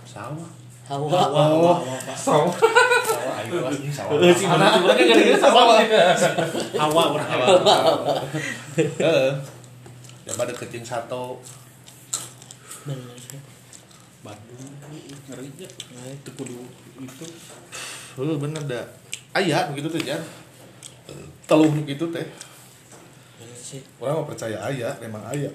[0.07, 0.47] sawah
[0.87, 1.83] oh sawah
[2.15, 2.55] sawah
[4.19, 4.47] Eh, tuh
[8.99, 9.31] heeh
[10.29, 11.41] ya pada kecing satu.
[14.21, 14.69] Bandung
[15.29, 15.69] ngeri ya.
[15.93, 16.57] Nah, itu kudu
[17.01, 17.25] itu.
[18.17, 18.85] Bener dah
[19.33, 20.21] aya begitu teh jan
[21.49, 22.25] teluh nu gitu teh
[23.77, 23.81] sih.
[24.01, 25.51] orang mah percaya aya memang aya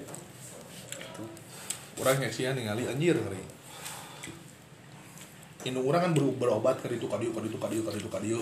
[1.99, 3.43] orang ngesian ningali anjir ngeri.
[5.65, 8.41] Inu orang kan ber berobat ke itu kadiu kadiu kadiu kadiu kadiu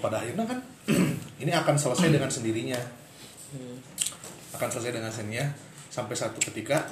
[0.00, 0.58] pada akhirnya kan
[1.42, 2.80] ini akan selesai dengan sendirinya.
[4.54, 5.46] Akan selesai dengan sendirinya
[5.94, 6.90] sampai satu ketika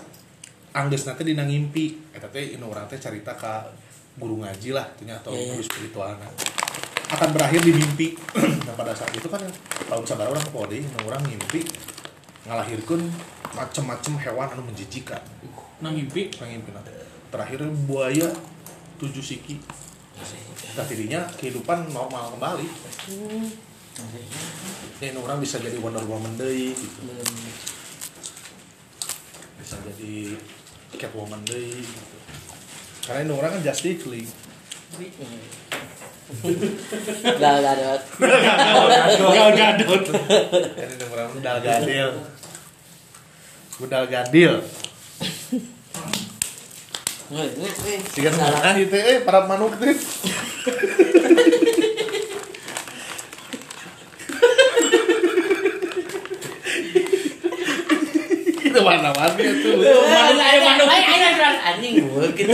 [0.78, 3.54] angges nanti dina ngimpi eta teh inu orang teh cerita ke
[4.16, 5.50] guru ngaji lah tuhnya atau Iya, iya.
[5.56, 6.10] guru spiritual
[7.12, 8.06] akan berakhir di mimpi.
[8.66, 9.42] Nah pada saat itu kan
[9.90, 11.60] tahun sabar orang kode orang ngimpi
[12.48, 13.04] ngalahirkan
[13.52, 15.20] macem-macem hewan anu menjijikan.
[15.84, 16.32] Nah mimpi?
[16.40, 16.92] Orang ngimpi nanti
[17.28, 18.32] terakhir buaya
[18.96, 19.60] tujuh siki.
[20.72, 22.66] Nah tidinya kehidupan normal kembali.
[25.02, 27.00] Ya inu orang bisa jadi Wonder Woman deui gitu.
[29.60, 30.32] Bisa jadi
[30.98, 32.16] Catwoman deh gitu.
[33.02, 34.32] karena ini orang kan Justice League
[37.42, 38.00] Gal Gadot.
[39.32, 40.04] Gal Gadot.
[41.32, 42.10] Budal Gadil
[43.80, 44.54] Budal Gadil
[48.12, 48.76] jika Salah.
[48.76, 49.96] itu eh para manuk teh
[58.62, 59.96] itu mana mana itu Ayo,
[60.36, 62.04] ayo, ayo, anjing
[62.36, 62.52] gitu.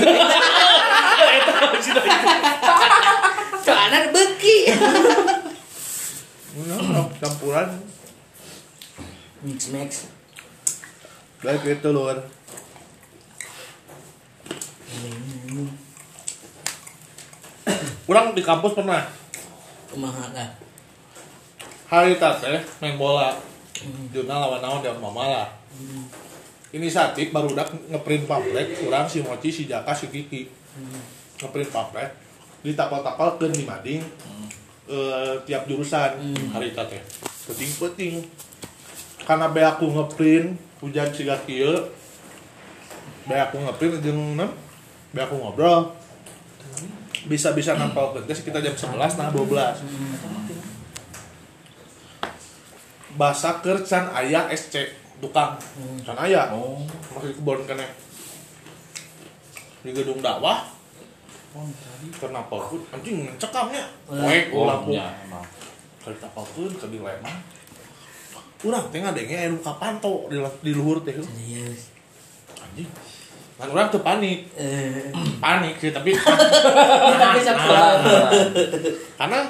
[3.64, 4.58] Soalnya beki.
[7.18, 7.68] Campuran.
[9.42, 9.90] Mix max.
[11.38, 12.18] baik itu luar
[18.08, 19.06] Orang di kampus pernah?
[19.92, 20.50] Kumaha dah.
[21.86, 23.38] hari teh main bola.
[24.10, 25.48] Jurnal lawan naon dan mama lah
[26.74, 28.74] inisiatif baru udah ngeprint pamflet.
[28.82, 30.50] Kurang si mochi si jaka si kiki.
[31.38, 32.27] Ngeprint pamflet
[32.62, 34.02] ditapal-tapal ke di mading
[34.90, 36.18] eh, tiap jurusan.
[36.54, 37.02] Hari teh
[37.48, 38.14] penting penting
[39.24, 41.74] karena be aku ngeprint hujan si kieu.
[43.28, 44.50] Be aku ngeprint jeung nem?
[45.12, 45.92] Be aku ngobrol.
[47.28, 49.84] Bisa bisa nampal penting sekitar jam 11 nah 12
[53.18, 55.58] bahasa kercan ayah SC tukang.
[56.06, 56.78] Can ayah oh.
[57.12, 57.84] Masih kebon kene.
[59.82, 60.77] Di gedung dakwah
[62.20, 63.84] kenapa pun anjing mencekamnya.
[64.08, 65.44] Wek, oh lampu nya emang.
[66.04, 67.58] Kali tapal pun ke di lemah
[68.66, 70.36] urang teh ngadenge anu kapanto di
[70.66, 71.14] di luhur teh.
[71.14, 71.94] Serius.
[72.58, 72.90] anjing.
[73.54, 74.50] Kan urang teu panik.
[74.58, 76.10] Eh, panik sih tapi
[77.14, 77.98] kita bisa pulang.
[79.14, 79.40] karena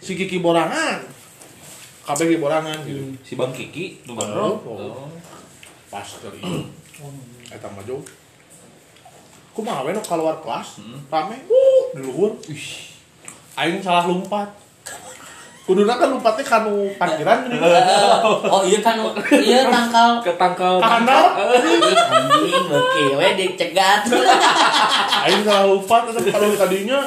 [0.00, 1.04] si Kiki borangan.
[2.08, 3.12] Kabeh Kiki borangan gitu.
[3.20, 4.56] Si bang Kiki tuh bang Oh.
[4.64, 5.08] oh.
[5.86, 6.42] pas dari
[7.46, 8.02] eta mah jauh
[9.56, 12.36] kumaha we nu keluar kelas rame uh di luhur.
[12.52, 12.92] Ih
[13.56, 14.52] aing salah lompat.
[15.66, 17.58] Kuduna kan lompatnya kanu parkiran gini
[18.46, 19.02] Oh iya kan,
[19.34, 20.22] iya tangkal.
[20.22, 24.06] Ketangkal kanan anjing beki, we dicegat.
[25.26, 27.02] aing salah lompat tetep kalau tadinya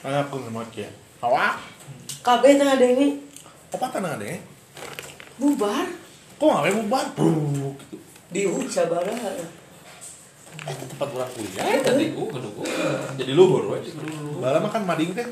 [0.00, 0.88] Kayak aku ngemot ya
[1.24, 1.58] awak
[2.20, 3.16] Kabeh tengah ada ini.
[3.72, 4.36] Apa tanah deh?
[5.40, 5.88] Bubar.
[6.36, 7.04] Kok ngawe bubar?
[7.16, 7.72] Gitu
[8.30, 9.32] di sabaraha.
[9.40, 9.59] eh
[10.74, 12.66] tempat orang kuliah eh tadi gua kedua gua
[13.16, 15.26] jadi luhur we luhur bala makan mading teh.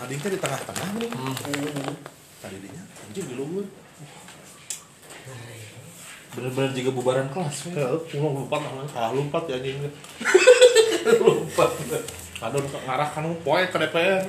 [0.00, 1.10] Mading teh di tengah-tengah nih
[2.40, 3.66] tadi dinya anjing di luhur
[6.30, 7.74] bener-bener juga bubaran kelas we.
[7.74, 9.82] Heeh, ulang lompat namanya kalah lompat ya anjing.
[11.26, 11.66] Lupa
[12.40, 14.22] Aduh ngarah kan poe ke DPR.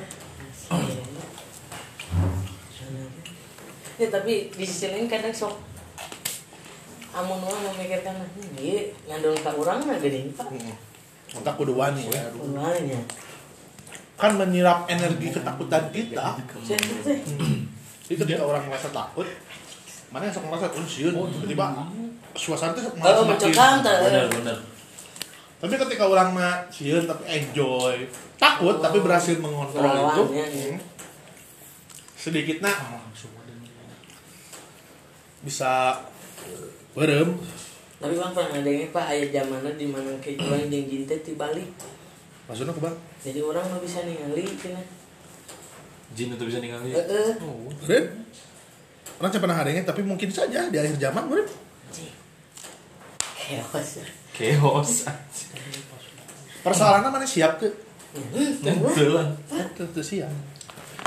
[4.01, 5.53] ya tapi di sisi lain kadang sok
[7.11, 10.47] amun orang memikirkan "Hmm, iya ngandung ke orang mah gede pak
[11.31, 12.27] Kita kudu wani ya.
[12.35, 12.99] Ulangnya.
[14.19, 16.35] Kan menyerap energi ketakutan kita.
[18.03, 19.23] Jadi ketika orang merasa takut,
[20.11, 21.87] mana yang sok merasa unsiun, tiba-tiba
[22.35, 22.91] suasana itu
[23.23, 24.27] mencekam semakin.
[24.27, 24.57] bener
[25.63, 27.95] Tapi ketika orang mah sieun tapi enjoy,
[28.35, 30.67] takut tapi berhasil mengontrol itu, ya, ya.
[30.73, 30.77] hmm,
[32.17, 32.73] sedikitnya
[35.47, 35.97] bisa
[36.95, 37.29] berem.
[38.01, 41.33] Tapi bang pernah ada yang pak ayah zamannya di mana kayak orang yang jinta di
[41.37, 41.65] Bali.
[42.49, 42.95] Maksudnya ke bang?
[43.21, 44.81] Jadi orang nggak bisa ningali cina.
[46.11, 47.31] jin itu bisa ninggalin Heeh.
[47.87, 48.05] Berem?
[49.21, 51.47] Orang siapa pernah adanya, tapi mungkin saja di akhir zaman berem.
[53.51, 53.89] Chaos.
[54.31, 54.91] chaos
[56.61, 57.69] Persoalannya mana siap ke?
[58.63, 59.31] betulan
[59.75, 60.31] Tentu siap.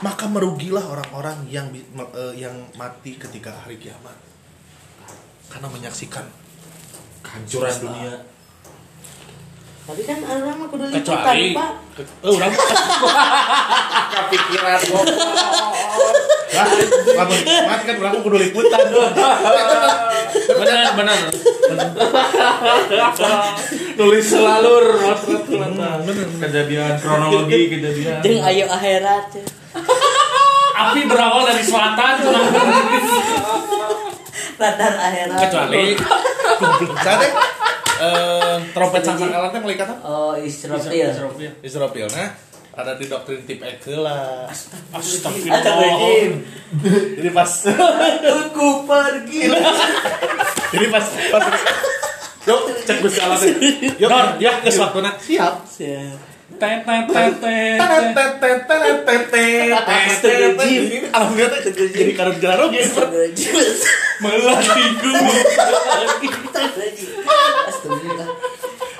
[0.01, 4.16] Maka merugilah orang-orang yang eh, yang mati ketika hari kiamat.
[5.47, 6.24] Karena menyaksikan
[7.20, 8.14] kehancuran dunia
[9.84, 11.70] Tapi kan orang mah kudu liputan kecuali pak.
[12.01, 12.53] eh orang
[14.16, 15.05] kepikiran kok.
[16.55, 16.66] Lah,
[17.68, 18.80] mati kan orang kudu liputan.
[20.34, 21.18] benar benar
[23.95, 24.84] nulis selalur
[26.40, 29.26] kejadian kronologi kejadian Jeung ayo akhirat.
[29.30, 29.45] ya.
[30.74, 32.14] api berawal dari selatan
[34.59, 35.38] Radar akhirat.
[35.48, 35.84] kecuali
[37.05, 37.32] saya deh
[38.00, 39.94] eh, trompet sangkakalan teh melihat apa?
[40.05, 41.11] Oh Israfil.
[41.62, 42.30] Israfil nah
[42.74, 44.50] ada di doktrin tip X lah.
[44.90, 46.42] Astagfirullahaladzim.
[47.22, 47.50] Jadi pas
[48.26, 49.46] Aku pergi.
[50.74, 51.44] jadi pas pas
[52.44, 53.52] Yuk, cek Gusti teh.
[54.05, 54.11] Yuk,
[54.42, 55.16] ya geus waktuna.
[55.16, 55.64] Siap.
[55.64, 56.34] Siap.
[61.14, 61.61] Alhamdulillah
[66.07, 66.28] jadi
[67.68, 68.28] Astagfirullah.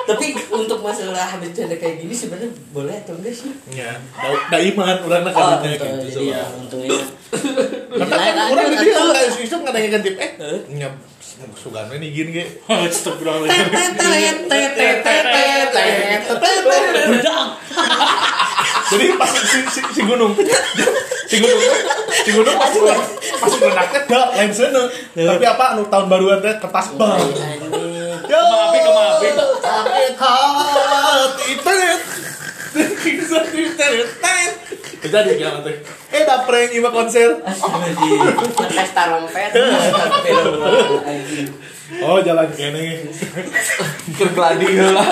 [0.05, 3.49] Tapi untuk masalah bercanda kayak gini sebenarnya boleh atau enggak sih?
[3.73, 5.73] Ya, da- daiman urang Oh, betul.
[5.73, 5.85] gitu.
[6.13, 7.01] Jadi ya, untungnya.
[7.89, 9.89] Karena kan orang di dia nggak isu nggak nanya
[11.59, 12.45] sugana nih gini ge.
[12.71, 13.67] Astagfirullahaladzim
[17.05, 17.47] Budak.
[18.85, 20.37] Jadi pas si, si, si gunung
[21.27, 21.61] si gunung
[22.13, 22.71] si gunung pas
[23.41, 24.83] pas menaknya gak lain sana.
[25.17, 27.19] Tapi apa anu tahun baruan teh kertas bang.
[27.19, 27.83] Ini.
[28.25, 29.35] Yo, Kemaafin, kemaafin.
[32.75, 34.09] Sakit hati tenet.
[35.05, 35.77] Jadi gimana teh?
[36.63, 37.31] Yang ima konser.
[38.71, 39.51] Pesta rompet.
[42.01, 43.07] Oh jalan kene.
[44.15, 45.05] keur gladi heula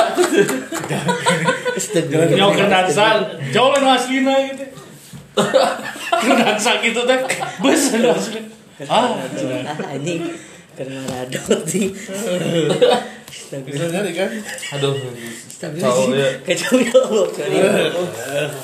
[1.76, 2.38] Astagfirullahaladzim.
[2.38, 3.06] Nyawa ke dansa
[3.50, 4.64] jauh lah nu aslina gitu
[6.22, 7.18] ke dansa gitu teh
[7.60, 8.40] bus nu asli
[8.86, 9.96] ah Ah,
[10.74, 11.92] karena radot sih.
[13.52, 14.28] Bisa nyari kan?
[14.76, 14.96] aduh
[15.60, 17.28] kacau ya Kacau ya Allah.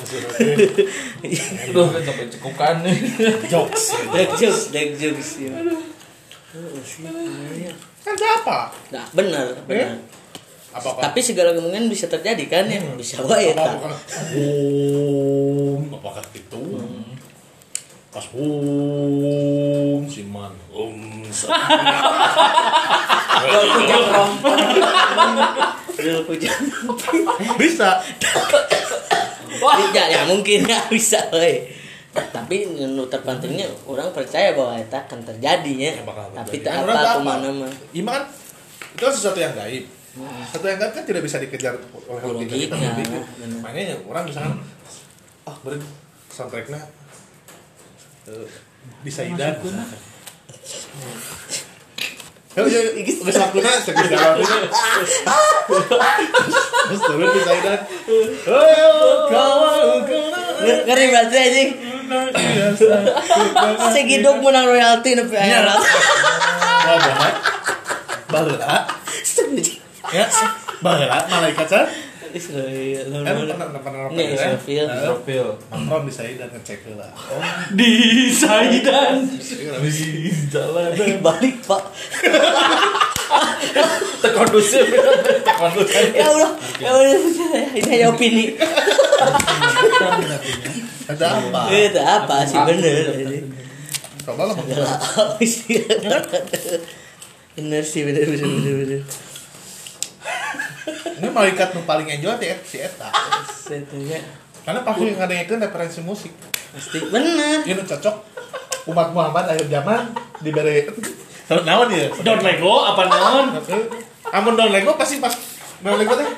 [0.05, 0.65] sorry.
[1.69, 2.97] aduh sampai cekukan nih
[3.49, 3.93] Jokes.
[4.09, 5.37] Dark jokes, dark jokes.
[5.41, 5.49] ya.
[7.53, 7.73] Ya.
[8.01, 8.73] Kan siapa?
[8.89, 10.01] Nah, benar, benar.
[10.69, 11.01] Apa apa?
[11.09, 13.81] Tapi segala kemungkinan bisa terjadi kan ya, bisa wae Om,
[15.93, 16.61] apakah itu?
[18.09, 21.21] Pas Om, si man Om,
[23.39, 24.57] Kalau kujang rompong.
[25.93, 26.61] Kalau kujang
[27.61, 28.01] bisa.
[29.93, 31.69] Ya, ya mungkin ya bisa wae.
[32.09, 35.91] Tapi nu terpentingnya orang percaya bahwa itu akan terjadi ya.
[36.01, 36.03] Ya,
[36.41, 37.71] Tapi Kan orang apa ke mana mah.
[37.93, 38.25] Iman
[38.97, 39.85] itu kan sesuatu yang gaib.
[40.49, 41.77] Sesuatu yang gaib kan tidak bisa dikejar
[42.09, 43.21] oleh logika benar.
[43.61, 44.57] Makanya orang misalkan,
[45.45, 45.85] ah beren
[46.33, 46.81] soundtracknya
[49.01, 49.53] bisa idan.
[52.49, 53.11] Yo yo iki
[54.09, 54.57] dalam ini.
[56.83, 57.79] Terus turun bisa idan.
[60.59, 61.69] Nge- Ngeri banget anjing.
[64.41, 65.79] Menang royalti nepi akhirat.
[66.79, 67.35] Wah, banget.
[68.29, 68.75] Baheula.
[70.09, 70.25] Ya,
[70.79, 71.85] baheula malaikat kan?
[72.33, 73.05] Israel.
[73.09, 74.23] Kan pernah pernah pernah?
[74.23, 74.87] Israel.
[74.89, 77.09] Profil Nongkrong bisa idan ngecek heula.
[77.11, 77.91] Oh, di
[78.31, 81.83] Saidan di jalan Balik pak.
[84.19, 84.89] terkondusif
[85.45, 86.51] terkondusif Ya Allah.
[86.81, 87.13] Ya Allah.
[87.77, 88.57] Ini hanya opini.
[91.09, 91.61] Ada apa?
[91.73, 93.05] Eh, Itu apa sih bener.
[94.25, 94.55] Coba lah?
[97.57, 99.01] Bener sih bener bener bener bener.
[101.19, 103.11] Ini malaikat nu paling enjoy di si eta
[103.43, 104.23] Setunya
[104.63, 106.31] karena pasti ngadengekeun referensi musik
[106.71, 107.67] pasti bener.
[107.67, 108.15] ini cocok
[108.87, 110.87] umat Muhammad akhir zaman diberi
[111.67, 113.45] naon ya Don Lego apa naon?
[114.29, 115.33] amun don lego pasti pas
[115.83, 116.29] don lego teh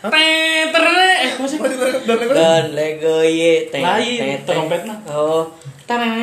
[0.00, 0.84] Teter
[1.20, 1.58] eh sih?
[1.60, 4.40] don lego Dan Lego ye teng, teng.
[4.48, 4.96] trompetna.
[5.12, 5.44] Oh.
[5.84, 6.16] Tarang.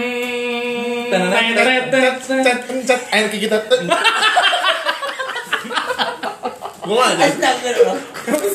[1.13, 3.99] cet cet cet air ke kita gua
[6.95, 7.97] aja Astagfirullah.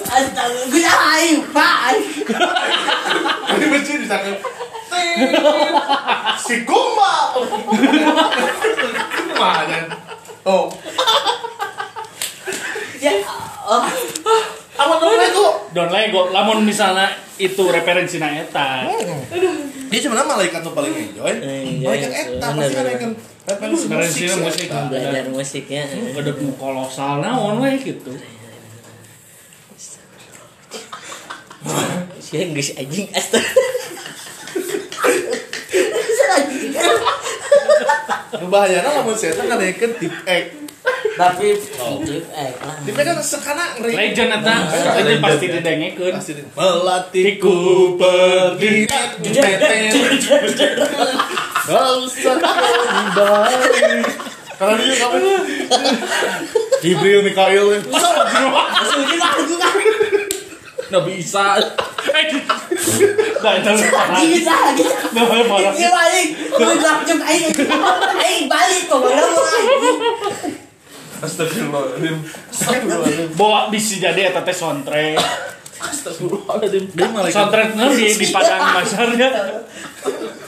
[0.08, 0.68] Astagfirullah.
[0.72, 1.92] Gue ayo, Pak.
[3.52, 4.32] ini benci bisa ke
[6.40, 7.36] si Kumba
[9.12, 9.78] Kumba aja
[10.48, 10.72] oh
[13.02, 13.18] Ya.
[13.66, 13.82] Oh.
[14.72, 17.08] Amun don lego Don Lego lamun misalnya
[17.40, 18.84] itu referensi na eta.
[19.88, 21.32] Dia sebenarnya malaikat tuh paling enjoy.
[21.32, 23.10] Iya, Malaikat iya, eta pasti kan
[23.48, 24.68] referensi Referensi musik.
[24.68, 24.68] musik.
[24.92, 25.82] Belajar musiknya.
[26.12, 28.12] Udah nu kolosal naon we gitu.
[32.20, 33.48] Sih geus anjing astaga.
[38.40, 40.61] Nu bahayana lamun saya teh ngadekeun tip X.
[41.12, 43.94] Tapi tip eh X kan sekana ngeri.
[43.94, 44.54] Legend eta.
[44.98, 46.14] Legend pasti didengekeun.
[46.56, 47.56] Melatihku
[48.00, 48.90] pergi
[51.62, 53.98] Bangsa kembali
[54.58, 55.18] Karena dia kamu
[56.82, 57.66] Jibril Mikail
[61.08, 61.56] bisa.
[62.12, 62.26] Eh,
[63.42, 64.22] Nah, itu parah.
[64.22, 64.84] Bisa lagi.
[64.86, 65.72] Nah, parah.
[65.74, 66.26] Ini balik.
[66.50, 67.50] Gue langsung aing.
[68.22, 69.22] Aing balik kok mana
[71.22, 72.16] Astagfirullahaladzim.
[73.38, 75.16] Bawa bisa jadi eta teh soundtrack.
[75.78, 76.84] Astagfirullahaladzim.
[76.90, 79.28] Dia Soundtrack nu di di padang masarnya.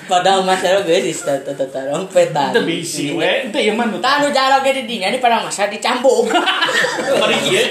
[0.05, 2.53] Padahal masalah gue di tata rompetan.
[2.53, 3.49] Itu bisi we.
[3.49, 6.29] Itu ieu mah nu Tanu jaro ge di dinya di padang masa dicambuk.
[7.23, 7.65] Mari ieu.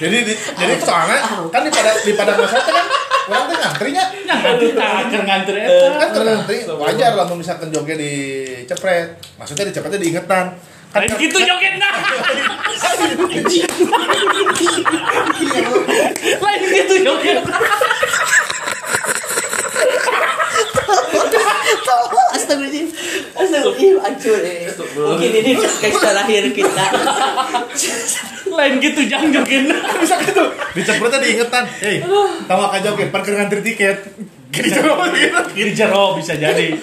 [0.00, 1.20] Jadi di, jadi soalnya
[1.52, 2.86] kan di pada di pada masa itu kan
[3.28, 4.68] orang teh ngantrinya Nya ngantri
[5.20, 5.88] ngantri eta.
[6.00, 10.56] kan terngantri wajar lah misalkan joget dicepret maksudnya dicepretnya diingetan
[10.94, 11.88] kan Lain gitu jogetna.
[16.38, 17.56] Lain gitu jogetna.
[22.34, 22.86] Astagfirullahaladzim.
[23.34, 23.96] Astagfirullahaladzim.
[23.98, 24.70] Hancur ini.
[24.94, 26.84] Mungkin ini guys terakhir kita.
[28.54, 29.76] Lain gitu jangan jogetna.
[29.98, 32.02] bisa gitu dicepretnya diingetan hei
[32.44, 34.04] tawa ka joget parkir ngantri tiket
[34.52, 34.84] gini gitu
[35.54, 36.76] Di jero bisa jadi.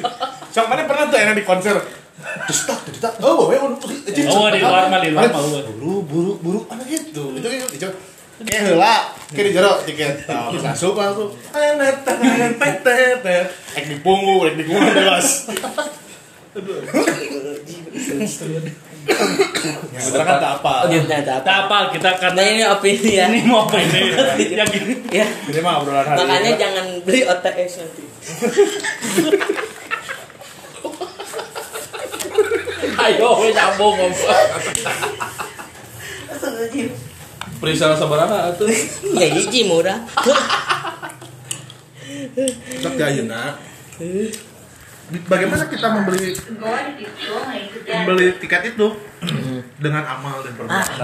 [0.52, 2.01] sok mana pernah tuh enak di konser
[2.48, 3.74] terus tak terus tak oh bawa oh
[4.32, 5.42] Oh, di luar mah, di luar mah,
[5.78, 7.94] buru buru buru mana gitu itu kan dicoba
[8.42, 8.96] kayak heula
[9.30, 12.86] kayak di jero tiket bisa masuk langsung enet enet enet
[13.22, 13.48] enet
[13.78, 15.28] ek di punggung ek di punggung jelas
[19.02, 21.06] yang bener kan tak apa Gitu?
[21.26, 23.26] Tak apa kita kan Nah ini opini ya.
[23.34, 24.14] ini mau apa ini?
[24.54, 24.94] Yang gini.
[25.10, 25.26] Ya.
[25.26, 28.04] ini mah obrolan hari Makanya jangan beli OTS nanti.
[32.98, 34.16] Ayo, we nyambung ngomong.
[36.32, 36.90] Astagfirullahaladzim.
[37.62, 38.66] Perisa sabaraha atuh.
[39.14, 40.02] Ya hiji murah.
[42.82, 43.60] Sok ya Ayeuna.
[45.28, 46.32] Bagaimana kita membeli
[47.84, 48.88] membeli tiket itu
[49.76, 51.04] dengan amal dan perbuatan?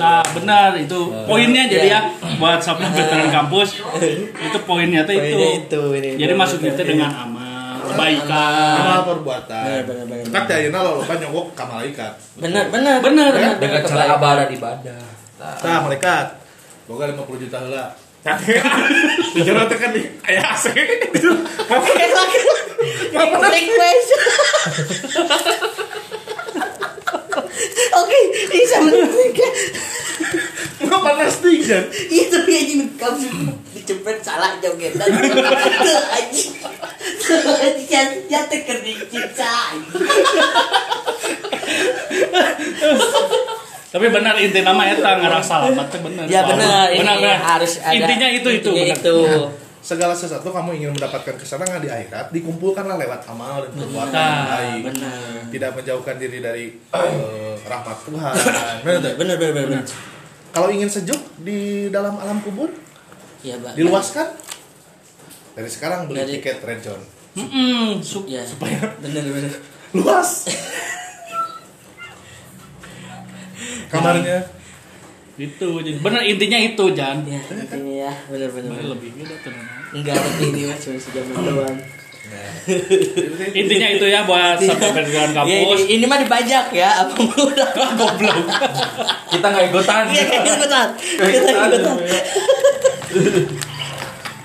[0.00, 2.00] Nah benar itu poinnya jadi ya
[2.40, 3.84] buat sabda veteran kampus
[4.32, 5.36] itu poinnya tuh itu.
[5.36, 6.16] Poinnya itu, ini.
[6.16, 7.37] Jadi masuknya itu dengan amal
[7.92, 8.76] kebaikan.
[8.80, 9.64] Amal perbuatan.
[9.64, 10.32] Benar, benar, benar.
[10.32, 12.12] Kan teh ayeuna lo loba nyogok ka malaikat.
[12.36, 12.96] Benar, benar.
[13.00, 13.30] Benar.
[13.56, 15.00] Dengan cara ibadah ibadah.
[15.38, 16.26] Tah malaikat.
[16.88, 17.86] Boga 50 juta heula.
[19.34, 20.74] Di jero teh kan di aya AC.
[23.14, 24.08] Request.
[27.98, 28.18] Oke,
[28.52, 29.10] ini sama dengan
[30.78, 31.84] Enggak panas kan?
[32.06, 34.54] itu dia anjing kamu dicepet salah
[37.28, 39.54] joget dan itu anjing dia dia teker di cipta
[43.88, 46.24] Tapi benar inti nama eta ngerasa selamat tuh benar.
[46.24, 47.38] ya benar ini Benar benar.
[47.42, 48.70] harus ada Intinya itu itu.
[48.70, 49.16] intinya itu
[49.78, 54.82] Segala sesuatu kamu ingin mendapatkan kesenangan di akhirat, dikumpulkanlah lewat amal dan perbuatan yang baik.
[54.84, 58.34] benar Tidak menjauhkan diri dari eh, rahmat Tuhan.
[58.84, 59.84] Benar benar benar benar
[60.50, 61.58] Kalau ingin sejuk di
[61.88, 62.68] dalam alam kubur,
[63.40, 64.28] ya bang diluaskan
[65.54, 66.80] dari sekarang beli Dari- tiket Red
[67.38, 69.52] Zone Mm-mm, su- ya benar benar
[69.92, 70.30] luas
[73.88, 74.38] kamarnya
[75.36, 77.22] Itu jadi benar intinya itu Jan.
[77.22, 79.66] ya intinya ya benar benar benar Lebih gitu tenang.
[79.92, 81.78] enggak tapi ini mah cuma sejaman doang
[83.56, 85.80] Intinya itu ya buat sampai perjalanan Ya, ini, kampus.
[85.88, 88.36] ini mah dibajak ya apa udah Goblok.
[89.32, 90.04] Kita nggak ikutan.
[90.06, 90.88] Iya kan ikutan.
[90.98, 91.96] Kita ikutan.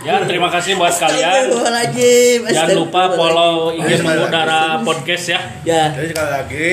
[0.03, 1.47] Ya, terima kasih buat kalian.
[2.51, 5.39] Jangan lupa follow IG Mengudara Podcast ya.
[5.63, 5.83] Ya.
[5.95, 6.67] Jadi sekali lagi,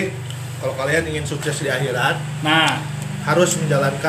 [0.58, 2.82] kalau kalian ingin sukses di akhirat, Nah,
[3.22, 3.94] harus menjalankan